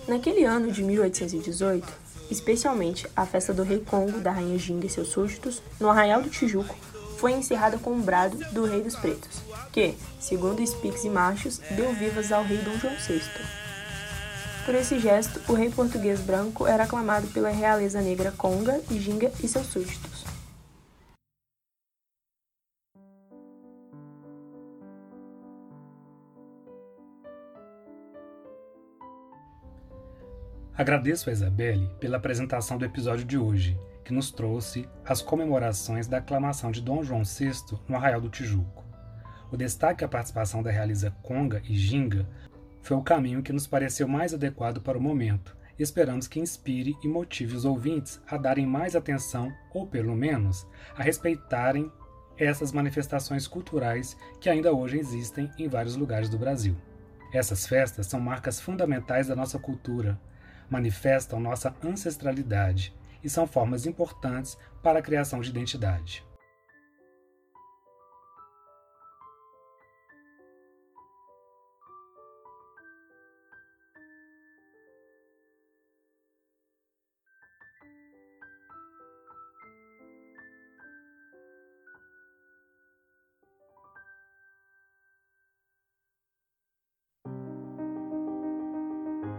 Naquele 0.08 0.44
ano 0.44 0.72
de 0.72 0.82
1818, 0.82 1.86
especialmente 2.30 3.06
a 3.14 3.24
festa 3.24 3.52
do 3.52 3.62
Rei 3.62 3.80
Congo, 3.80 4.20
da 4.20 4.32
Rainha 4.32 4.58
Ginga 4.58 4.86
e 4.86 4.90
seus 4.90 5.08
súditos, 5.08 5.62
no 5.78 5.88
Arraial 5.88 6.22
do 6.22 6.30
Tijuco, 6.30 6.74
foi 7.18 7.32
encerrada 7.32 7.78
com 7.78 7.92
um 7.92 8.00
brado 8.00 8.38
do 8.52 8.64
Rei 8.64 8.82
dos 8.82 8.96
Pretos, 8.96 9.37
que, 9.72 9.94
segundo 10.20 10.66
Spix 10.66 11.04
e 11.04 11.10
Machos, 11.10 11.58
deu 11.70 11.92
vivas 11.92 12.32
ao 12.32 12.42
rei 12.42 12.58
Dom 12.58 12.76
João 12.78 12.94
VI. 12.94 13.22
Por 14.64 14.74
esse 14.74 14.98
gesto, 14.98 15.40
o 15.50 15.54
rei 15.54 15.70
português 15.70 16.20
branco 16.20 16.66
era 16.66 16.84
aclamado 16.84 17.26
pela 17.28 17.48
realeza 17.48 18.02
negra 18.02 18.32
Conga, 18.36 18.80
Ginga 18.90 19.32
e 19.42 19.48
seus 19.48 19.66
súditos. 19.66 20.26
Agradeço 30.78 31.28
a 31.28 31.32
Isabelle 31.32 31.90
pela 31.98 32.18
apresentação 32.18 32.78
do 32.78 32.84
episódio 32.84 33.24
de 33.24 33.36
hoje, 33.36 33.76
que 34.04 34.12
nos 34.12 34.30
trouxe 34.30 34.88
as 35.04 35.20
comemorações 35.20 36.06
da 36.06 36.18
aclamação 36.18 36.70
de 36.70 36.80
Dom 36.80 37.02
João 37.02 37.24
VI 37.24 37.76
no 37.88 37.96
Arraial 37.96 38.20
do 38.20 38.28
Tijuco. 38.28 38.87
O 39.50 39.56
destaque 39.56 40.04
à 40.04 40.08
participação 40.08 40.62
da 40.62 40.70
realiza 40.70 41.10
Conga 41.22 41.62
e 41.64 41.74
Ginga 41.74 42.28
foi 42.82 42.96
o 42.96 43.02
caminho 43.02 43.42
que 43.42 43.52
nos 43.52 43.66
pareceu 43.66 44.06
mais 44.06 44.34
adequado 44.34 44.80
para 44.80 44.98
o 44.98 45.00
momento, 45.00 45.56
esperamos 45.78 46.26
que 46.26 46.40
inspire 46.40 46.96
e 47.02 47.08
motive 47.08 47.54
os 47.56 47.64
ouvintes 47.64 48.20
a 48.26 48.36
darem 48.36 48.66
mais 48.66 48.96
atenção, 48.96 49.52
ou 49.72 49.86
pelo 49.86 50.14
menos, 50.14 50.66
a 50.96 51.02
respeitarem 51.02 51.90
essas 52.36 52.72
manifestações 52.72 53.46
culturais 53.46 54.16
que 54.40 54.48
ainda 54.48 54.72
hoje 54.72 54.98
existem 54.98 55.50
em 55.58 55.68
vários 55.68 55.96
lugares 55.96 56.28
do 56.28 56.38
Brasil. 56.38 56.76
Essas 57.32 57.66
festas 57.66 58.06
são 58.06 58.20
marcas 58.20 58.60
fundamentais 58.60 59.28
da 59.28 59.36
nossa 59.36 59.58
cultura, 59.58 60.20
manifestam 60.68 61.40
nossa 61.40 61.74
ancestralidade 61.82 62.94
e 63.22 63.28
são 63.28 63.46
formas 63.46 63.86
importantes 63.86 64.56
para 64.82 64.98
a 64.98 65.02
criação 65.02 65.40
de 65.40 65.50
identidade. 65.50 66.27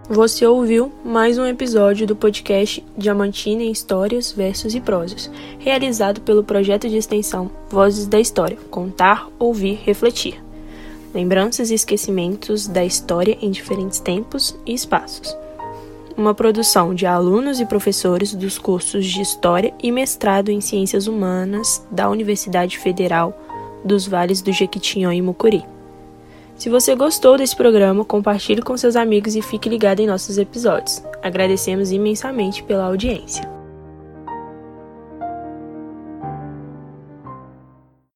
Você 0.09 0.43
ouviu 0.43 0.91
mais 1.05 1.37
um 1.37 1.45
episódio 1.45 2.07
do 2.07 2.15
podcast 2.15 2.83
Diamantina 2.97 3.61
em 3.61 3.71
Histórias, 3.71 4.31
Versos 4.31 4.73
e 4.73 4.81
Prosas, 4.81 5.29
realizado 5.59 6.19
pelo 6.21 6.43
projeto 6.43 6.89
de 6.89 6.97
extensão 6.97 7.51
Vozes 7.69 8.07
da 8.07 8.19
História 8.19 8.57
Contar, 8.71 9.29
Ouvir, 9.37 9.79
Refletir. 9.83 10.43
Lembranças 11.13 11.69
e 11.69 11.75
esquecimentos 11.75 12.67
da 12.67 12.83
história 12.83 13.37
em 13.39 13.51
diferentes 13.51 13.99
tempos 13.99 14.57
e 14.65 14.73
espaços. 14.73 15.37
Uma 16.17 16.33
produção 16.33 16.95
de 16.95 17.05
alunos 17.05 17.59
e 17.59 17.65
professores 17.67 18.33
dos 18.33 18.57
cursos 18.57 19.05
de 19.05 19.21
História 19.21 19.75
e 19.81 19.91
Mestrado 19.91 20.49
em 20.49 20.59
Ciências 20.59 21.05
Humanas 21.05 21.85
da 21.91 22.09
Universidade 22.09 22.79
Federal 22.79 23.39
dos 23.85 24.07
Vales 24.07 24.41
do 24.41 24.51
Jequitinhonha 24.51 25.19
e 25.19 25.21
Mucuri. 25.21 25.63
Se 26.59 26.67
você 26.67 26.93
gostou 26.93 27.37
desse 27.37 27.55
programa, 27.55 28.03
compartilhe 28.03 28.61
com 28.61 28.75
seus 28.75 28.97
amigos 28.97 29.33
e 29.33 29.41
fique 29.41 29.69
ligado 29.69 30.01
em 30.01 30.05
nossos 30.05 30.37
episódios. 30.37 31.01
Agradecemos 31.23 31.89
imensamente 31.89 32.61
pela 32.63 32.83
audiência. 32.83 33.58